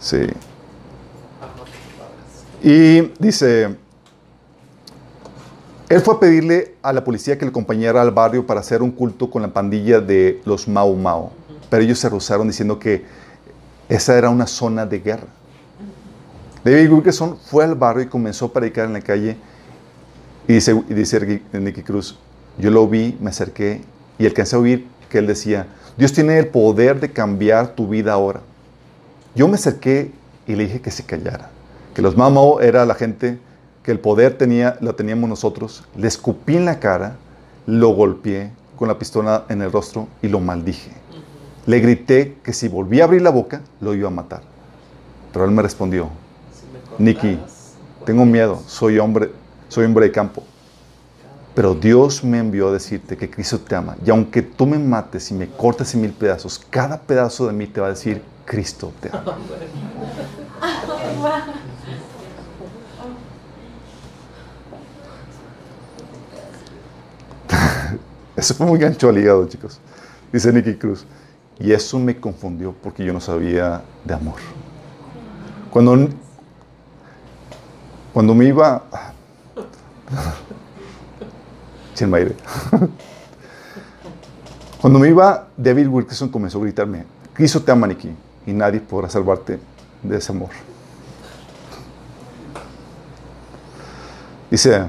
[0.00, 0.26] Sí.
[2.64, 3.76] Y dice,
[5.88, 8.90] él fue a pedirle a la policía que le acompañara al barrio para hacer un
[8.90, 11.30] culto con la pandilla de los Mau Mau.
[11.70, 13.04] Pero ellos se rehusaron diciendo que
[13.88, 15.28] esa era una zona de guerra.
[16.64, 19.36] David Wilkerson fue al barrio y comenzó a predicar en la calle.
[20.48, 22.18] Y dice, y dice Nicky Cruz,
[22.58, 23.82] yo lo vi, me acerqué
[24.18, 28.12] y alcancé a oír que él decía, Dios tiene el poder de cambiar tu vida
[28.12, 28.40] ahora.
[29.36, 30.10] Yo me acerqué
[30.46, 31.50] y le dije que se callara,
[31.94, 33.38] que los mamó era la gente,
[33.86, 35.84] que el poder tenía, lo teníamos nosotros.
[35.96, 37.18] Le escupí en la cara,
[37.66, 40.90] lo golpeé con la pistola en el rostro y lo maldije.
[41.66, 44.42] Le grité que si volvía a abrir la boca, lo iba a matar.
[45.32, 46.08] Pero él me respondió,
[46.98, 47.38] Nicky,
[48.04, 49.30] tengo miedo, soy hombre,
[49.68, 50.42] soy hombre de campo.
[51.54, 53.96] Pero Dios me envió a decirte que Cristo te ama.
[54.04, 57.68] Y aunque tú me mates y me cortes en mil pedazos, cada pedazo de mí
[57.68, 59.38] te va a decir, Cristo te ama.
[68.36, 69.80] Eso fue muy gancho al hígado, chicos.
[70.32, 71.04] Dice Nicky Cruz.
[71.58, 74.36] Y eso me confundió porque yo no sabía de amor.
[75.70, 76.08] Cuando,
[78.12, 78.84] cuando me iba...
[84.80, 88.14] Cuando me iba, David Wilkerson comenzó a gritarme, Cristo te ama, Nicky
[88.46, 89.58] y nadie podrá salvarte
[90.02, 90.50] de ese amor.
[94.50, 94.84] Dice,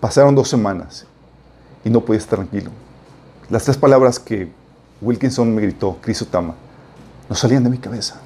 [0.00, 1.06] pasaron dos semanas
[1.84, 2.70] y no podía estar tranquilo.
[3.50, 4.50] Las tres palabras que
[5.00, 6.54] Wilkinson me gritó, Cristo Tama,
[7.28, 8.20] no salían de mi cabeza.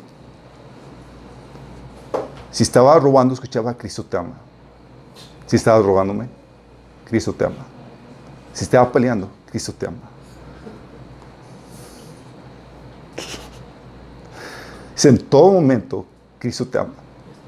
[2.51, 4.35] Si estaba robando, escuchaba Cristo te ama.
[5.47, 6.29] Si estaba robándome,
[7.05, 7.67] Cristo te ama.
[8.53, 9.99] Si estaba peleando, Cristo te ama.
[15.05, 16.05] en todo momento,
[16.39, 16.95] Cristo te ama.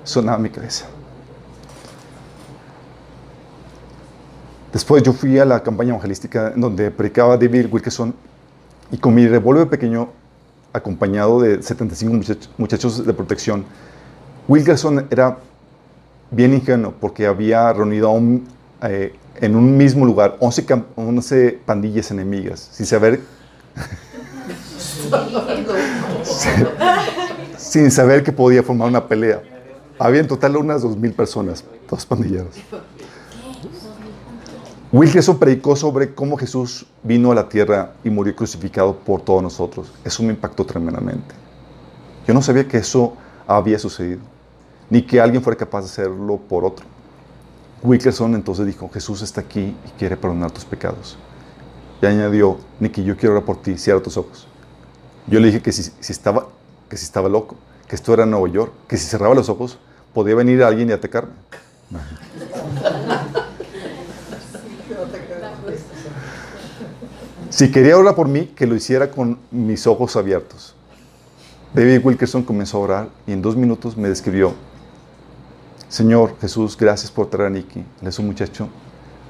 [0.04, 0.86] Sonaba mi cabeza.
[4.72, 8.14] Después yo fui a la campaña evangelística en donde predicaba David Wilkerson
[8.92, 10.10] y con mi revólver pequeño,
[10.72, 13.64] acompañado de 75 muchachos de protección,
[14.46, 15.38] Wilkerson era
[16.30, 18.16] bien ingenuo porque había reunido
[18.82, 23.20] eh, en un mismo lugar 11, 11 pandillas enemigas, sin saber
[27.56, 29.42] sin saber que podía formar una pelea.
[29.98, 32.56] Había en total unas 2.000 personas, todas pandilleras.
[34.92, 39.92] Wilkerson predicó sobre cómo Jesús vino a la tierra y murió crucificado por todos nosotros.
[40.04, 41.32] Eso me impactó tremendamente.
[42.26, 43.16] Yo no sabía que eso
[43.46, 44.20] había sucedido,
[44.88, 46.86] ni que alguien fuera capaz de hacerlo por otro.
[47.84, 51.16] Wilkerson entonces dijo, Jesús está aquí y quiere perdonar tus pecados.
[52.02, 54.48] Y añadió, Nicky, yo quiero orar por ti, cierra tus ojos.
[55.28, 56.48] Yo le dije que si, estaba,
[56.88, 57.54] que si estaba loco,
[57.86, 59.78] que esto era Nueva York, que si cerraba los ojos
[60.12, 61.32] podía venir alguien y atacarme.
[67.50, 70.76] Si quería orar por mí, que lo hiciera con mis ojos abiertos.
[71.74, 74.54] David Wilkerson comenzó a orar y en dos minutos me describió,
[75.88, 77.80] Señor Jesús, gracias por traer a Nicky.
[78.02, 78.68] Él es un muchacho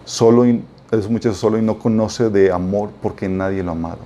[0.04, 3.74] solo y, es un muchacho solo y no conoce de amor porque nadie lo ha
[3.74, 4.00] amado.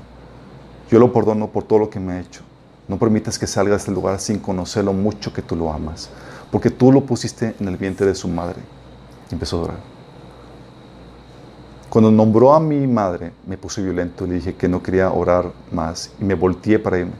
[0.89, 2.43] Yo lo perdono por todo lo que me ha hecho.
[2.87, 6.09] No permitas que salga de este lugar sin conocer lo mucho que tú lo amas,
[6.53, 8.61] porque tú lo pusiste en el vientre de su madre.
[9.29, 9.93] Y empezó a orar.
[11.95, 16.11] Cuando nombró a mi madre, me puse violento, le dije que no quería orar más
[16.20, 17.12] y me volteé para irme,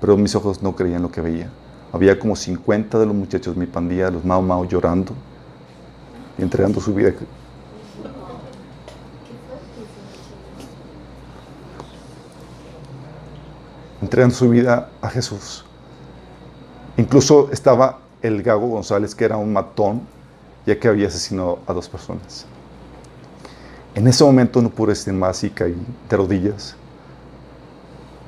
[0.00, 1.48] pero mis ojos no creían lo que veía.
[1.92, 5.12] Había como 50 de los muchachos de mi pandilla, los Mao Mao, llorando
[6.36, 7.12] y entregando su vida.
[14.02, 15.64] Entregando su vida a Jesús.
[16.96, 20.00] Incluso estaba el Gago González, que era un matón,
[20.66, 22.44] ya que había asesinado a dos personas.
[23.96, 25.74] En ese momento no pude decir más y caí
[26.10, 26.76] de rodillas,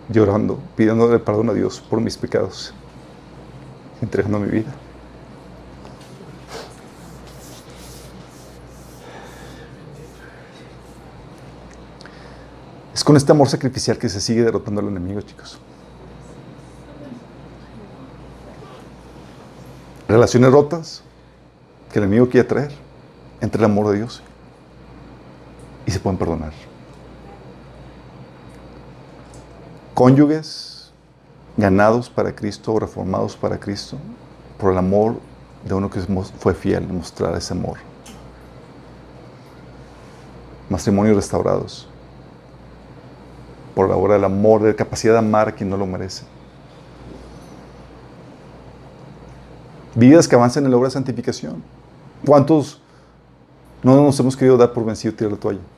[0.09, 2.73] llorando, pidiéndole perdón a Dios por mis pecados,
[4.01, 4.75] entregando mi vida.
[12.95, 15.59] Es con este amor sacrificial que se sigue derrotando al enemigo, chicos.
[20.09, 21.03] Relaciones rotas
[21.93, 22.73] que el enemigo quiere traer
[23.43, 24.23] entre el amor de Dios
[25.99, 26.53] se pueden perdonar.
[29.95, 30.93] Cónyuges
[31.57, 33.97] ganados para Cristo reformados para Cristo
[34.59, 35.17] por el amor
[35.67, 36.01] de uno que
[36.39, 37.79] fue fiel mostrar ese amor.
[40.71, 41.89] Matrimonios restaurados
[43.75, 46.25] por la obra del amor, de la capacidad de amar a quien no lo merece.
[49.97, 51.63] Vidas que avanzan en la obra de santificación.
[52.25, 52.81] ¿Cuántos
[53.83, 55.78] no nos hemos querido dar por vencido tirar la toalla?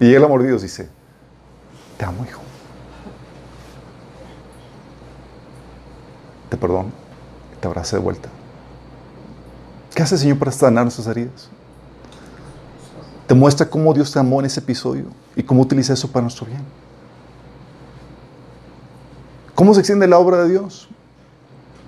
[0.00, 0.88] Y el amor de Dios dice,
[1.96, 2.40] te amo, hijo.
[6.48, 6.90] Te perdono,
[7.60, 8.28] te abraza de vuelta.
[9.94, 11.48] ¿Qué hace el Señor para sanar nuestras heridas?
[13.26, 16.46] Te muestra cómo Dios te amó en ese episodio y cómo utiliza eso para nuestro
[16.46, 16.62] bien.
[19.54, 20.88] ¿Cómo se extiende la obra de Dios?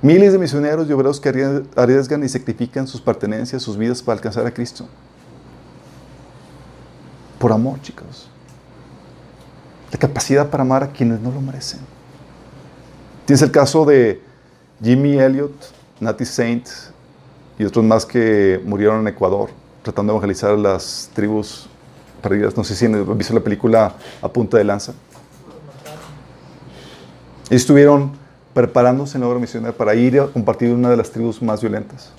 [0.02, 1.28] Miles de misioneros y obreros que
[1.76, 4.88] arriesgan y sacrifican sus pertenencias, sus vidas para alcanzar a Cristo.
[7.41, 8.28] Por amor, chicos.
[9.91, 11.80] La capacidad para amar a quienes no lo merecen.
[13.24, 14.22] Tienes el caso de
[14.82, 15.51] Jimmy Elliot,
[16.01, 16.68] Natty Saint
[17.59, 19.49] y otros más que murieron en Ecuador
[19.82, 21.66] tratando de evangelizar a las tribus
[22.20, 22.55] perdidas.
[22.59, 24.93] No sé si han visto la película A Punta de Lanza.
[27.49, 28.12] Ellos estuvieron
[28.53, 32.11] preparándose en la obra misionera para ir a compartir una de las tribus más violentas.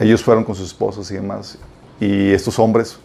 [0.00, 1.58] Ellos fueron con sus esposos y demás.
[2.00, 2.98] Y estos hombres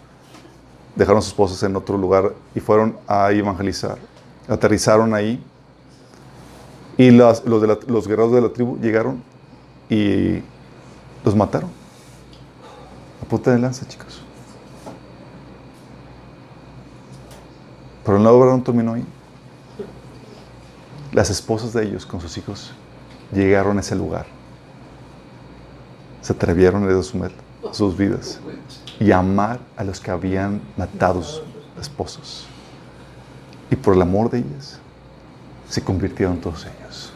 [0.96, 3.98] dejaron sus esposas en otro lugar y fueron a evangelizar.
[4.48, 5.44] Aterrizaron ahí.
[6.98, 9.24] Y los, los, de la, los guerreros de la tribu llegaron
[9.90, 10.42] y
[11.26, 11.72] los mataron.
[13.22, 14.22] A punta de lanza, chicos.
[18.06, 19.06] Pero la obra no terminó ahí.
[21.14, 22.74] Las esposas de ellos con sus hijos
[23.32, 24.28] llegaron a ese lugar.
[26.22, 27.04] Se atrevieron a dar
[27.72, 28.40] sus vidas
[29.04, 31.44] y amar a los que habían matado sus
[31.80, 32.48] esposos.
[33.70, 34.80] Y por el amor de ellas,
[35.68, 37.12] se convirtieron todos ellos.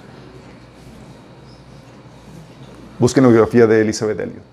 [3.00, 4.44] Busquen la biografía de Elizabeth Elliot.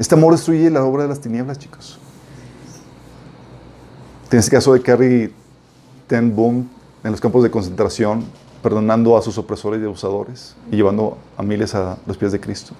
[0.00, 2.00] Este amor destruye la obra de las tinieblas, chicos.
[4.28, 5.32] Tienes el caso de Carrie
[6.08, 6.68] Ten Boom
[7.04, 8.24] en los campos de concentración,
[8.60, 12.74] perdonando a sus opresores y abusadores y llevando a miles a los pies de Cristo.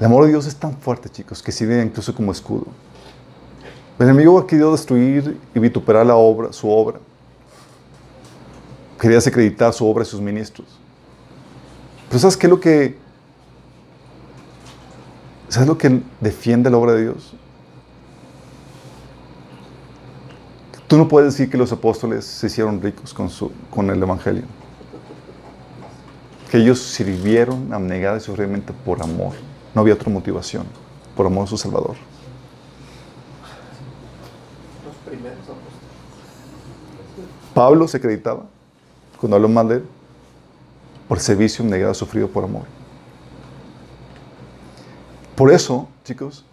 [0.00, 2.66] El amor de Dios es tan fuerte, chicos, que sirve incluso como escudo.
[3.98, 6.98] El enemigo ha querido destruir y vituperar la obra, su obra.
[8.98, 10.66] Quería desacreditar su obra y sus ministros.
[12.08, 12.98] Pero ¿sabes qué es lo que
[15.50, 17.34] ¿Sabes lo que defiende la obra de Dios?
[20.86, 24.44] Tú no puedes decir que los apóstoles se hicieron ricos con, el Evangelio.
[26.50, 29.32] Que ellos sirvieron abnegada y sufridamente por amor.
[29.74, 30.66] No había otra motivación.
[31.16, 31.96] Por amor a su Salvador.
[37.54, 38.44] Pablo se acreditaba,
[39.20, 39.84] cuando habló mal de él,
[41.08, 42.62] por servicio abnegado sufrido por amor.
[45.34, 46.44] Por eso, chicos,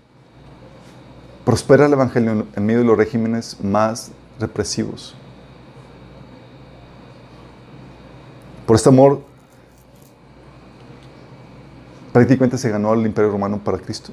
[1.45, 5.15] prospera el Evangelio en medio de los regímenes más represivos.
[8.65, 9.21] Por este amor,
[12.17, 14.11] prácticamente se ganó al Imperio Romano para Cristo.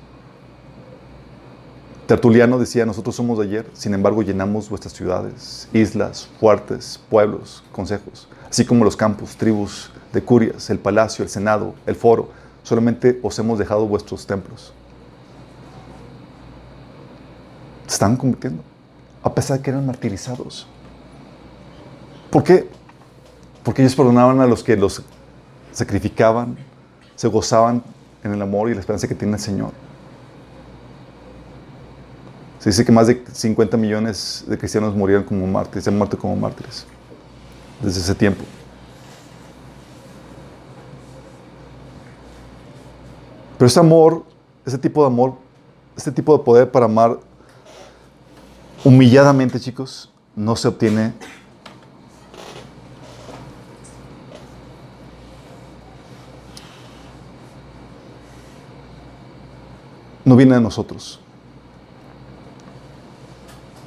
[2.07, 8.29] Tertuliano decía, nosotros somos de ayer, sin embargo llenamos vuestras ciudades, islas, fuertes, pueblos, consejos,
[8.51, 12.29] así como los campos, tribus de curias, el palacio, el senado, el foro,
[12.63, 14.75] solamente os hemos dejado vuestros templos.
[17.87, 18.63] Se estaban convirtiendo,
[19.23, 20.67] a pesar de que eran martirizados.
[22.29, 22.69] ¿Por qué?
[23.63, 25.03] Porque ellos perdonaban a los que los
[25.73, 26.59] sacrificaban,
[27.17, 27.83] se gozaban
[28.25, 29.71] en el amor y la esperanza que tiene el Señor.
[32.59, 36.35] Se dice que más de 50 millones de cristianos murieron como mártires, han muerto como
[36.35, 36.87] mártires
[37.83, 38.43] desde ese tiempo.
[43.59, 44.25] Pero ese amor,
[44.65, 45.35] ese tipo de amor,
[45.97, 47.19] este tipo de poder para amar
[48.83, 51.13] humilladamente, chicos, no se obtiene
[60.25, 61.21] no viene de nosotros.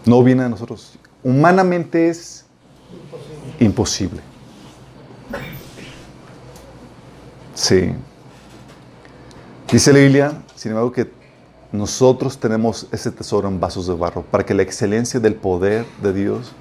[0.05, 0.97] No viene de nosotros.
[1.23, 2.45] Humanamente es
[3.59, 4.21] imposible.
[7.53, 7.91] Sí.
[9.71, 11.11] Dice la Biblia, sin embargo, que
[11.71, 16.13] nosotros tenemos ese tesoro en vasos de barro para que la excelencia del poder de
[16.13, 16.53] Dios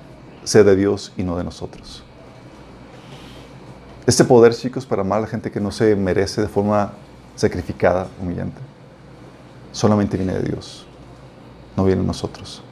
[0.43, 2.03] sea de Dios y no de nosotros.
[4.07, 6.93] Este poder, chicos, para amar a la gente que no se merece de forma
[7.35, 8.61] sacrificada, humillante,
[9.77, 10.87] solamente viene de Dios,
[11.77, 12.63] no viene de nosotros.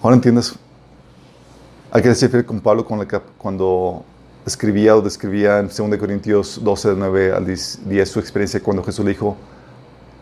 [0.00, 0.54] Ahora entiendes,
[1.90, 2.86] hay que decir con Pablo
[3.36, 4.04] cuando
[4.46, 9.10] escribía o describía en 2 Corintios 12, 9 al 10 su experiencia cuando Jesús le
[9.10, 9.36] dijo,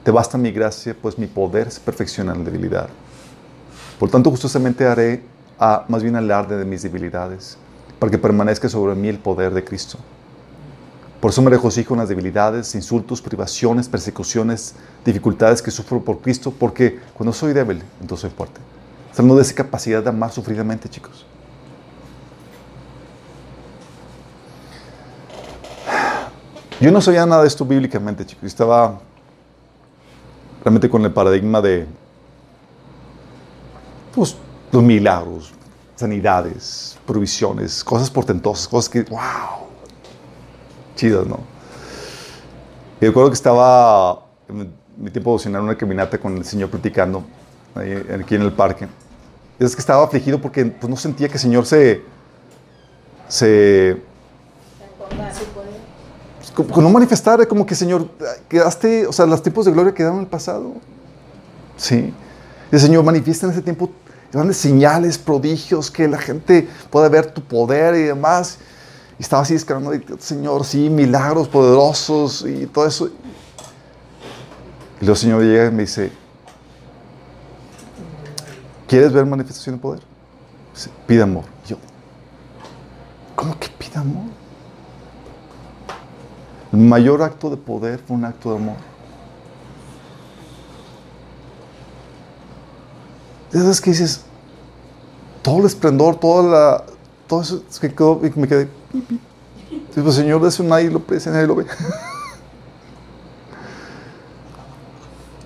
[0.05, 2.89] te basta mi gracia, pues mi poder se perfecciona en la debilidad.
[3.99, 5.23] Por tanto, gustosamente haré
[5.59, 7.59] a, más bien alarde de mis debilidades,
[7.99, 9.99] para que permanezca sobre mí el poder de Cristo.
[11.21, 16.53] Por eso me regocijo en las debilidades, insultos, privaciones, persecuciones, dificultades que sufro por Cristo,
[16.57, 18.61] porque cuando soy débil, entonces soy fuerte.
[19.11, 21.27] Estamos de esa capacidad de amar sufridamente, chicos.
[26.81, 28.45] Yo no sabía nada de esto bíblicamente, chicos.
[28.45, 29.01] estaba
[30.63, 31.89] realmente con el paradigma de
[34.15, 34.37] pues,
[34.71, 35.53] los milagros,
[35.97, 39.68] sanidades, provisiones, cosas portentosas, cosas que, wow,
[40.99, 41.39] chidas, ¿no?
[43.01, 47.25] Y recuerdo que estaba en mi tiempo de en una caminata con el Señor platicando
[47.75, 48.89] aquí en el parque.
[49.59, 52.03] Y es que estaba afligido porque pues, no sentía que el Señor se,
[53.29, 54.03] se
[56.55, 58.09] como, no manifestar, como que Señor,
[58.49, 60.73] quedaste, o sea, los tiempos de gloria quedaron en el pasado.
[61.77, 62.13] Sí.
[62.73, 63.91] el Señor manifiesta en ese tiempo
[64.33, 68.59] grandes señales, prodigios, que la gente pueda ver tu poder y demás.
[69.19, 73.09] Y estaba así descargando, Señor, sí, milagros poderosos y todo eso.
[75.01, 76.13] Y luego el Señor llega y me dice,
[78.87, 80.09] ¿quieres ver manifestación de poder?
[81.09, 81.45] pide amor.
[81.67, 81.77] yo,
[83.35, 84.27] ¿cómo que pide amor?
[86.73, 88.77] El mayor acto de poder fue un acto de amor.
[93.53, 94.25] Es que dices,
[95.43, 96.85] todo el esplendor, toda la,
[97.27, 98.69] todo eso que quedó, y me quedé,
[99.95, 101.67] pues Señor, de eso nadie lo aprecia, nadie lo ve.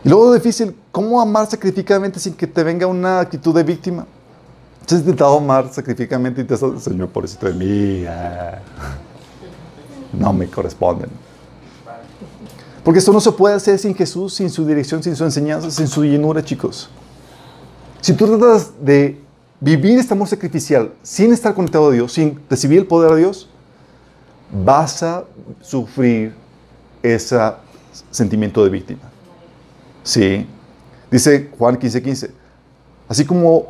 [0.04, 4.06] y luego difícil, ¿cómo amar sacrificadamente sin que te venga una actitud de víctima?
[4.84, 8.04] ¿Has intentado amar sacrificadamente y te estás, Señor, por eso de mí?
[10.12, 11.08] no me corresponden.
[12.84, 15.86] Porque esto no se puede hacer sin Jesús, sin su dirección, sin su enseñanza, sin
[15.86, 16.90] su llenura, chicos.
[18.00, 19.21] Si tú tratas de
[19.62, 23.48] vivir este amor sacrificial sin estar conectado a Dios, sin recibir el poder de Dios,
[24.64, 25.24] vas a
[25.60, 26.34] sufrir
[27.00, 27.38] ese
[28.10, 29.02] sentimiento de víctima.
[30.02, 30.46] Sí.
[31.10, 32.30] Dice Juan 15:15, 15,
[33.08, 33.68] así como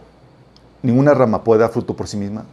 [0.82, 2.44] ninguna rama puede dar fruto por sí misma,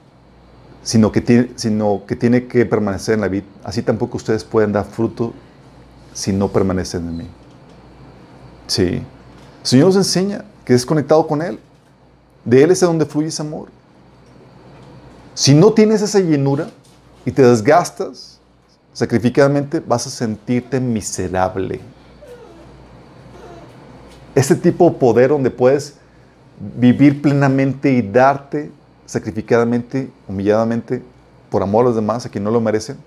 [0.83, 4.73] sino que, tiene, sino que tiene que permanecer en la vid, así tampoco ustedes pueden
[4.73, 5.33] dar fruto
[6.13, 7.27] si no permanecen en mí.
[8.67, 8.83] Sí.
[8.83, 9.03] El
[9.63, 11.59] Señor nos enseña que es conectado con Él.
[12.45, 13.69] De Él es de donde fluye ese amor.
[15.33, 16.69] Si no tienes esa llenura
[17.25, 18.39] y te desgastas
[18.93, 21.79] sacrificadamente, vas a sentirte miserable.
[24.35, 25.95] Ese tipo de poder donde puedes
[26.77, 28.71] vivir plenamente y darte
[29.05, 31.01] sacrificadamente, humilladamente,
[31.49, 32.97] por amor a los demás, a quien no lo merecen,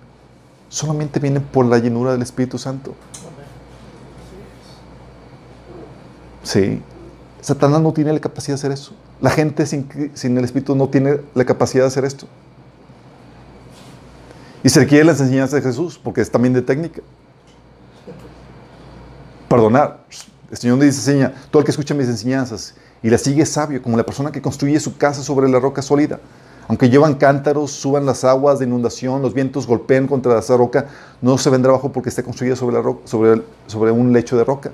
[0.69, 2.95] solamente viene por la llenura del Espíritu Santo.
[6.43, 6.83] Sí.
[7.41, 8.93] Satanás no tiene la capacidad de hacer eso.
[9.23, 9.87] La gente sin,
[10.37, 12.27] el Espíritu no tiene la capacidad de hacer esto.
[14.65, 17.03] Y se requiere las enseñanzas de Jesús, porque es también de técnica.
[19.49, 20.05] Perdonar.
[20.51, 23.97] El Señor dice, enseña, todo el que escucha mis enseñanzas y la sigue sabio, como
[23.97, 26.19] la persona que construye su casa sobre la roca sólida.
[26.67, 30.87] Aunque llevan cántaros, suban las aguas de inundación, los vientos golpeen contra esa roca,
[31.21, 32.81] no se vendrá abajo porque está construida sobre,
[33.67, 34.73] sobre, un lecho de roca.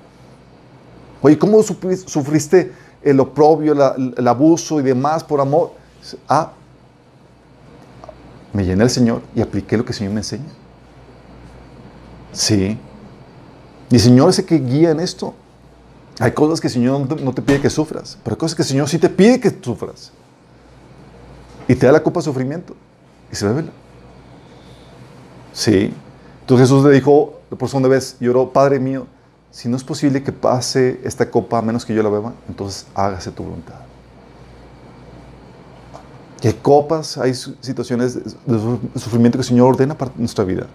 [1.21, 2.73] Oye, ¿cómo sufriste
[3.03, 5.73] el oprobio, el abuso y demás por amor?
[6.29, 6.53] Ah,
[8.53, 10.45] me llené el Señor y apliqué lo que el Señor me enseña.
[12.33, 12.79] Sí.
[13.91, 15.35] Y el Señor es el que guía en esto.
[16.19, 18.57] Hay cosas que el Señor no te, no te pide que sufras, pero hay cosas
[18.57, 20.13] que el Señor sí te pide que sufras.
[21.69, 22.75] Y te da la copa de sufrimiento.
[23.31, 23.65] Y se bebe.
[25.53, 25.93] Sí.
[26.41, 29.07] Entonces Jesús le dijo, por segunda vez, lloró, Padre mío,
[29.51, 32.87] si no es posible que pase esta copa a menos que yo la beba, entonces
[32.95, 33.75] hágase tu voluntad.
[36.45, 40.67] Hay copas, hay situaciones de de sufrimiento que el Señor ordena para nuestra vida.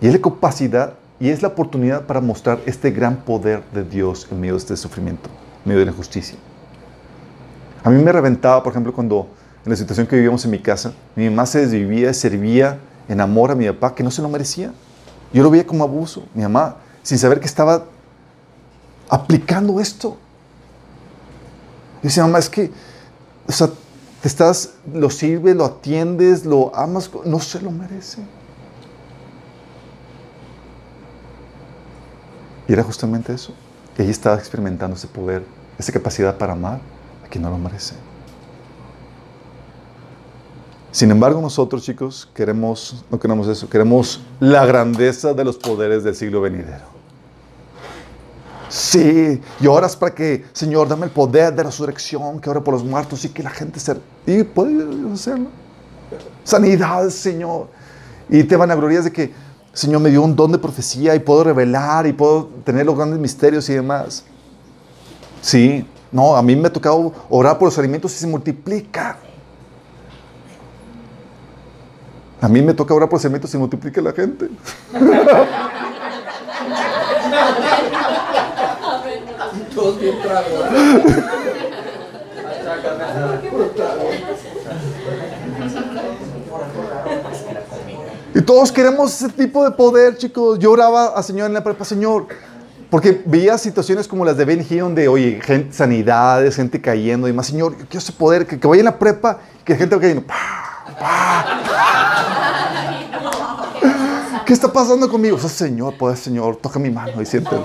[0.00, 4.28] Y es la capacidad y es la oportunidad para mostrar este gran poder de Dios
[4.30, 5.28] en medio de este sufrimiento,
[5.64, 6.38] en medio de la injusticia.
[7.82, 9.28] A mí me reventaba, por ejemplo, cuando
[9.64, 12.78] en la situación que vivíamos en mi casa, mi mamá se desvivía, servía
[13.08, 14.72] en amor a mi papá, que no se lo merecía.
[15.32, 16.24] Yo lo veía como abuso.
[16.34, 16.76] Mi mamá,
[17.08, 17.84] sin saber que estaba
[19.08, 20.18] aplicando esto.
[22.02, 22.70] Yo decía, mamá, es que,
[23.46, 23.70] o sea,
[24.20, 28.20] te estás, lo sirves, lo atiendes, lo amas, no se lo merece.
[32.68, 33.54] Y era justamente eso.
[33.96, 35.42] Y ella estaba experimentando ese poder,
[35.78, 36.78] esa capacidad para amar
[37.24, 37.94] a quien no lo merece.
[40.90, 46.14] Sin embargo, nosotros, chicos, queremos, no queremos eso, queremos la grandeza de los poderes del
[46.14, 46.97] siglo venidero.
[48.68, 52.84] Sí, y oras para que, Señor, dame el poder de resurrección, que ore por los
[52.84, 53.96] muertos y que la gente se...
[54.26, 55.48] Y puede hacerlo.
[56.44, 57.68] Sanidad, Señor.
[58.28, 59.32] Y te van a glorias de que,
[59.72, 63.18] Señor, me dio un don de profecía y puedo revelar y puedo tener los grandes
[63.18, 64.24] misterios y demás.
[65.40, 69.16] Sí, no, a mí me ha tocado orar por los alimentos y se multiplica.
[72.40, 74.48] A mí me toca orar por los alimentos y se multiplica la gente.
[88.34, 90.58] Y todos queremos ese tipo de poder, chicos.
[90.58, 92.26] Yo oraba a Señor en la prepa, Señor,
[92.90, 97.32] porque veía situaciones como las de Ben Hill, de, oye, gente, sanidades, gente cayendo y
[97.32, 97.46] más.
[97.46, 100.08] Señor, yo quiero ese poder, que, que vaya en la prepa que la gente vaya
[100.08, 100.34] cayendo.
[104.46, 105.36] ¿Qué está pasando conmigo?
[105.36, 107.64] O sea, Señor, poder, Señor, toca mi mano y siéntelo.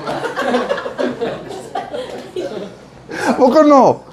[3.27, 4.03] ¿A poco no?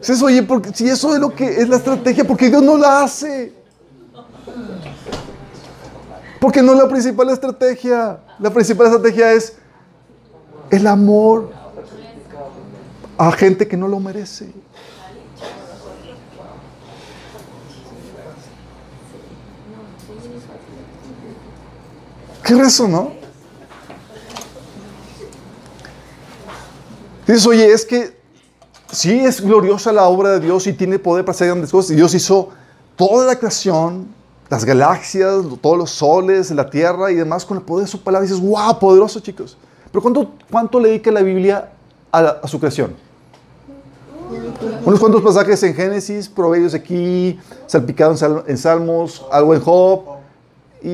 [0.00, 2.76] Si eso, oye, porque, si eso es lo que es la estrategia, porque Dios no
[2.76, 3.52] la hace.
[6.40, 8.20] Porque no es la principal estrategia.
[8.38, 9.56] La principal estrategia es
[10.70, 11.52] el amor
[13.18, 14.50] a gente que no lo merece.
[22.42, 23.12] ¿Qué es eso, no?
[27.26, 28.19] Dices, oye, es que
[28.92, 31.92] sí es gloriosa la obra de Dios y tiene poder para hacer grandes cosas.
[31.92, 32.48] Y Dios hizo
[32.96, 34.06] toda la creación,
[34.48, 38.26] las galaxias, todos los soles, la tierra y demás con el poder de su palabra.
[38.26, 39.56] Dices, wow, poderoso, chicos.
[39.92, 41.70] Pero ¿cuánto, cuánto le dedica la Biblia
[42.12, 42.94] a, su creación?
[44.84, 50.00] Unos cuantos pasajes en Génesis, Proverbios aquí, salpicado en, Sal- en Salmos, algo en Job,
[50.82, 50.88] y-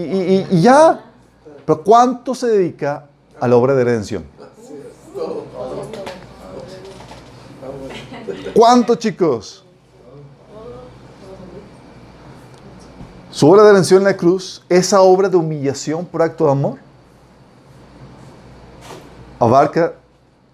[0.50, 1.02] y ya.
[1.66, 3.06] Pero ¿cuánto se dedica
[3.40, 4.24] a la obra de redención?
[8.54, 9.64] ¿Cuánto, chicos?
[13.30, 16.78] Su obra de redención en la cruz, esa obra de humillación por acto de amor,
[19.38, 19.92] abarca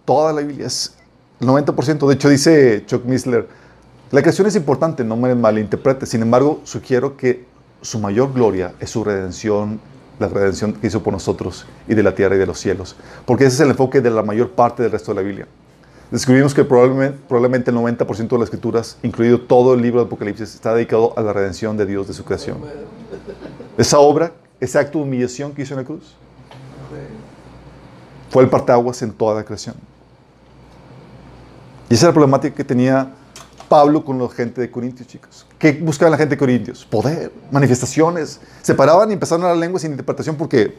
[0.05, 0.67] toda la Biblia.
[0.67, 0.97] Es
[1.41, 2.09] el 90%.
[2.09, 3.49] De hecho, dice Chuck Missler,
[4.11, 6.07] la creación es importante, no me malinterprete.
[6.07, 7.45] Sin embargo, sugiero que
[7.83, 9.81] su mayor gloria es su redención,
[10.19, 12.97] la redención que hizo por nosotros y de la tierra y de los cielos.
[13.27, 15.47] Porque ese es el enfoque de la mayor parte del resto de la Biblia.
[16.13, 20.75] Descubrimos que probablemente, el 90% de las escrituras, incluido todo el libro de Apocalipsis, está
[20.75, 22.59] dedicado a la redención de Dios de su creación.
[23.79, 24.31] Esa obra,
[24.61, 26.15] ese acto de humillación que hizo en la cruz,
[28.29, 29.75] fue el partaguas en toda la creación.
[31.89, 33.09] Y esa es la problemática que tenía
[33.71, 35.47] Pablo con la gente de Corintios, chicos.
[35.59, 36.85] ¿Qué buscaba la gente de Corintios?
[36.85, 38.39] Poder, manifestaciones.
[38.61, 40.77] Se paraban y empezaron a dar lenguas sin interpretación porque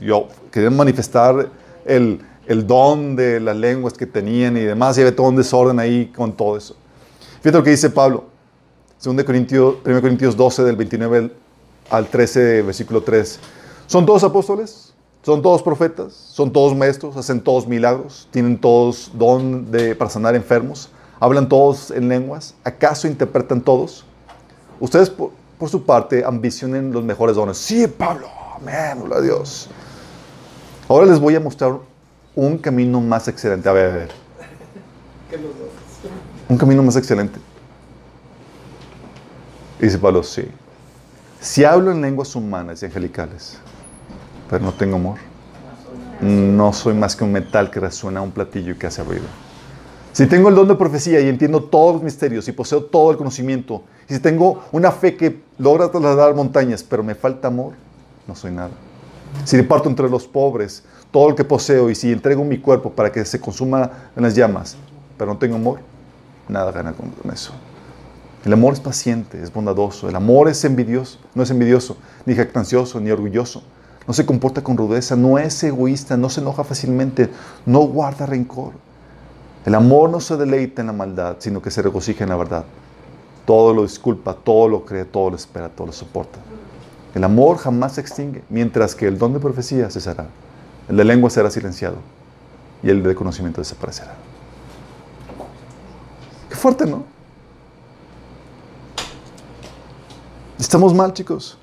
[0.00, 1.50] yo, querían manifestar
[1.84, 4.96] el, el don de las lenguas que tenían y demás.
[4.98, 6.74] Y había todo un desorden ahí con todo eso.
[7.40, 8.24] Fíjate lo que dice Pablo.
[9.02, 11.32] 2 Corintios, 1 Corintios 12, del 29
[11.88, 13.40] al 13, versículo 3.
[13.86, 14.92] ¿Son todos apóstoles?
[15.22, 16.12] ¿Son todos profetas?
[16.12, 17.16] ¿Son todos maestros?
[17.16, 18.28] ¿Hacen todos milagros?
[18.30, 20.90] ¿Tienen todos don de, para sanar enfermos?
[21.18, 22.54] ¿Hablan todos en lenguas?
[22.64, 24.04] ¿Acaso interpretan todos?
[24.80, 27.58] Ustedes, por, por su parte, ambicionen los mejores dones.
[27.58, 28.28] Sí, Pablo.
[28.56, 28.98] Amén.
[28.98, 29.68] Gloria a Dios.
[30.88, 31.78] Ahora les voy a mostrar
[32.34, 33.68] un camino más excelente.
[33.68, 34.10] A ver, a ver.
[36.48, 37.38] Un camino más excelente.
[39.78, 40.46] Y dice Pablo, sí.
[41.40, 43.58] Si hablo en lenguas humanas y angelicales,
[44.48, 45.18] pero no tengo amor,
[46.20, 49.24] no soy más que un metal que resuena a un platillo y que hace ruido.
[50.12, 53.16] Si tengo el don de profecía y entiendo todos los misterios y poseo todo el
[53.16, 57.74] conocimiento, y si tengo una fe que logra trasladar montañas, pero me falta amor,
[58.26, 58.70] no soy nada.
[59.44, 63.10] Si reparto entre los pobres todo lo que poseo y si entrego mi cuerpo para
[63.10, 64.76] que se consuma en las llamas,
[65.18, 65.80] pero no tengo amor,
[66.48, 67.52] nada gana con eso.
[68.44, 70.08] El amor es paciente, es bondadoso.
[70.08, 73.62] El amor es envidioso, no es envidioso, ni jactancioso, ni orgulloso.
[74.06, 77.28] No se comporta con rudeza, no es egoísta, no se enoja fácilmente,
[77.66, 78.72] no guarda rencor.
[79.66, 82.64] El amor no se deleita en la maldad, sino que se regocija en la verdad.
[83.44, 86.38] Todo lo disculpa, todo lo cree, todo lo espera, todo lo soporta.
[87.14, 90.28] El amor jamás se extingue, mientras que el don de profecía cesará.
[90.90, 91.98] El de lengua será silenciado
[92.82, 94.16] y el de conocimiento desaparecerá.
[96.48, 97.04] Qué fuerte, ¿no?
[100.58, 101.56] Estamos mal, chicos.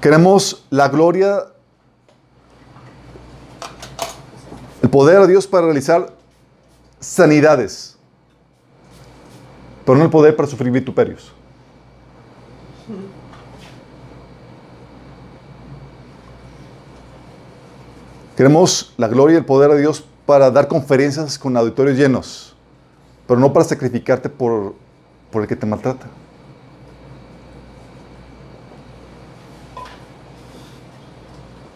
[0.00, 1.44] Queremos la gloria,
[4.80, 6.14] el poder de Dios para realizar
[6.98, 7.98] sanidades,
[9.84, 11.30] pero no el poder para sufrir vituperios.
[18.42, 22.56] Queremos la gloria y el poder de Dios para dar conferencias con auditorios llenos,
[23.28, 24.74] pero no para sacrificarte por,
[25.30, 26.08] por el que te maltrata.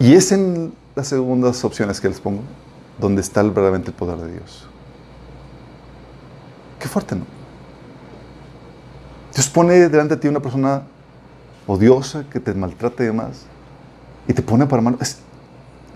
[0.00, 2.40] Y es en las segundas opciones que les pongo
[2.98, 4.66] donde está verdaderamente el poder de Dios.
[6.80, 7.26] Qué fuerte, ¿no?
[9.32, 10.82] Dios pone delante de ti una persona
[11.68, 13.46] odiosa que te maltrata y demás,
[14.26, 14.82] y te pone para.
[15.00, 15.20] Es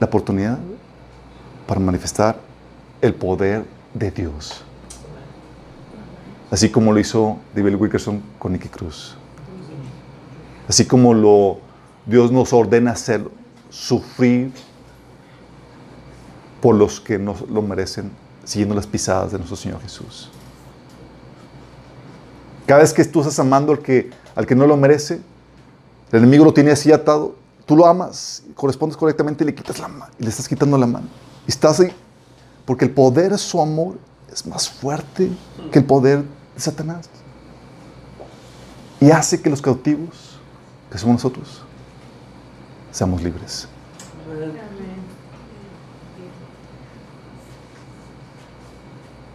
[0.00, 0.58] la oportunidad
[1.66, 2.40] para manifestar
[3.00, 3.64] el poder
[3.94, 4.64] de Dios.
[6.50, 9.14] Así como lo hizo David Wilkerson con Nicky Cruz.
[10.68, 11.58] Así como lo,
[12.06, 13.30] Dios nos ordena hacerlo,
[13.68, 14.52] sufrir
[16.60, 18.10] por los que nos lo merecen,
[18.44, 20.30] siguiendo las pisadas de nuestro Señor Jesús.
[22.66, 25.20] Cada vez que tú estás amando al que, al que no lo merece,
[26.12, 27.36] el enemigo lo tiene así atado,
[27.66, 30.86] tú lo amas, correspondes correctamente y le quitas la mano, y le estás quitando la
[30.86, 31.06] mano.
[31.46, 31.92] Y estás ahí,
[32.64, 33.98] porque el poder de su amor
[34.32, 35.30] es más fuerte
[35.70, 36.24] que el poder
[36.54, 37.08] de Satanás.
[39.00, 40.38] Y hace que los cautivos,
[40.90, 41.62] que somos nosotros,
[42.92, 43.66] seamos libres.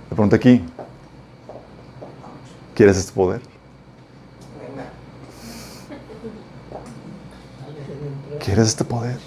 [0.10, 0.64] Le pregunto aquí,
[2.76, 3.42] ¿quieres este poder?
[8.46, 9.18] ¿Quieres este poder?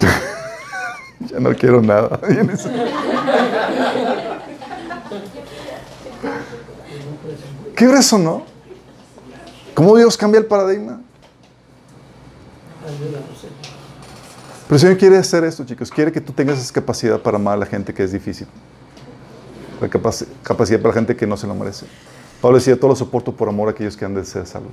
[1.30, 2.18] ya no quiero nada.
[7.76, 8.44] ¿Qué eso, no?
[9.74, 11.02] ¿Cómo Dios cambia el paradigma?
[14.66, 15.90] Pero el Señor quiere hacer esto, chicos.
[15.90, 18.46] Quiere que tú tengas esa capacidad para amar a la gente que es difícil.
[19.82, 21.84] La capacidad para la gente que no se lo merece.
[22.42, 24.72] Pablo decía, todo lo soporto por amor a aquellos que han de ser salvos.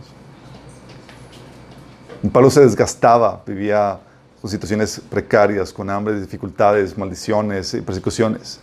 [2.34, 4.00] Pablo se desgastaba, vivía
[4.42, 8.60] con situaciones precarias, con hambre, dificultades, maldiciones y persecuciones.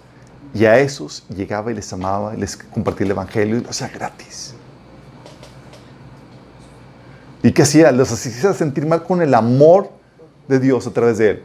[0.53, 3.89] Y a esos llegaba y les amaba y les compartía el Evangelio y lo hacía
[3.89, 4.55] gratis.
[7.45, 7.93] ¿Y qué hacía?
[7.93, 9.89] Los hacía sentir mal con el amor
[10.49, 11.43] de Dios a través de Él.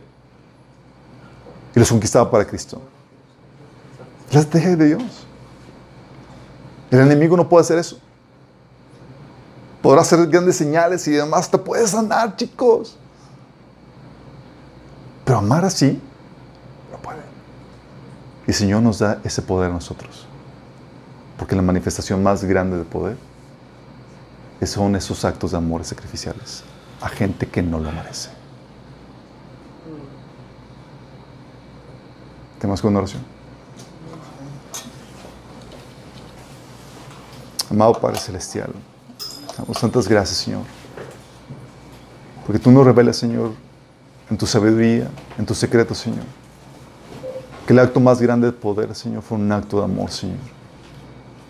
[1.76, 2.82] Y los conquistaba para Cristo.
[4.32, 5.28] La estrategia de Dios.
[6.92, 8.00] El enemigo no puede hacer eso.
[9.82, 11.50] Podrá hacer grandes señales y demás.
[11.50, 12.98] Te puedes sanar, chicos.
[15.26, 16.00] Pero amar así,
[16.92, 17.20] no puede.
[18.46, 20.28] Y el Señor nos da ese poder a nosotros.
[21.38, 23.18] Porque la manifestación más grande de poder
[24.68, 26.64] son esos actos de amor sacrificiales
[27.02, 28.30] a gente que no lo merece.
[32.60, 33.24] ¿Tenemos con oración?
[37.72, 38.70] Amado Padre Celestial,
[39.58, 40.64] damos tantas gracias, Señor.
[42.46, 43.54] Porque tú nos revelas, Señor,
[44.30, 46.26] en tu sabiduría, en tu secreto, Señor.
[47.66, 50.36] Que el acto más grande de poder, Señor, fue un acto de amor, Señor.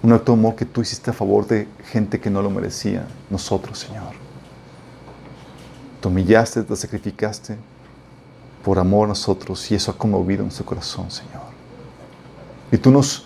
[0.03, 3.07] Un acto de amor que tú hiciste a favor de gente que no lo merecía,
[3.31, 4.13] nosotros, Señor.
[6.01, 7.57] Te humillaste, te sacrificaste
[8.63, 11.41] por amor a nosotros y eso ha conmovido nuestro corazón, Señor.
[12.71, 13.25] Y tú nos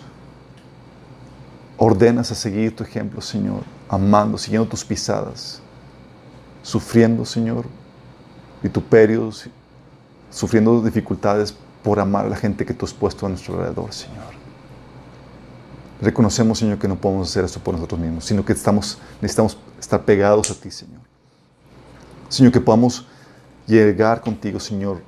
[1.78, 5.60] ordenas a seguir tu ejemplo, Señor, amando, siguiendo tus pisadas,
[6.62, 7.66] sufriendo, Señor,
[8.62, 9.48] vituperios,
[10.30, 14.34] sufriendo dificultades por amar a la gente que tú has puesto a nuestro alrededor, Señor.
[16.00, 20.02] Reconocemos, Señor, que no podemos hacer esto por nosotros mismos, sino que estamos, necesitamos estar
[20.04, 21.00] pegados a ti, Señor.
[22.28, 23.06] Señor, que podamos
[23.66, 25.00] llegar contigo, Señor.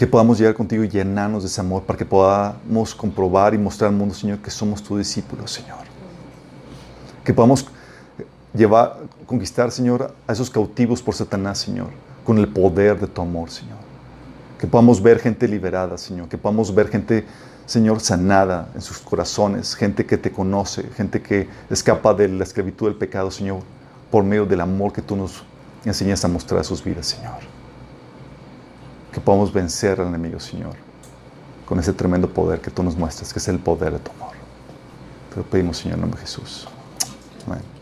[0.00, 3.90] Que podamos llegar contigo y llenarnos de ese amor para que podamos comprobar y mostrar
[3.90, 5.76] al mundo, Señor, que somos tus discípulos, Señor.
[7.22, 7.66] Que podamos
[8.54, 8.96] llevar,
[9.26, 11.88] conquistar, Señor, a esos cautivos por Satanás, Señor,
[12.24, 13.76] con el poder de tu amor, Señor.
[14.58, 16.30] Que podamos ver gente liberada, Señor.
[16.30, 17.26] Que podamos ver gente,
[17.66, 19.74] Señor, sanada en sus corazones.
[19.74, 20.82] Gente que te conoce.
[20.96, 23.58] Gente que escapa de la esclavitud del pecado, Señor.
[24.10, 25.44] Por medio del amor que tú nos
[25.84, 27.49] enseñas a mostrar a sus vidas, Señor.
[29.12, 30.74] Que podamos vencer al enemigo, Señor.
[31.66, 34.34] Con ese tremendo poder que tú nos muestras, que es el poder de tu amor.
[35.32, 36.68] Te lo pedimos, Señor, en nombre de Jesús.
[37.46, 37.79] Amén.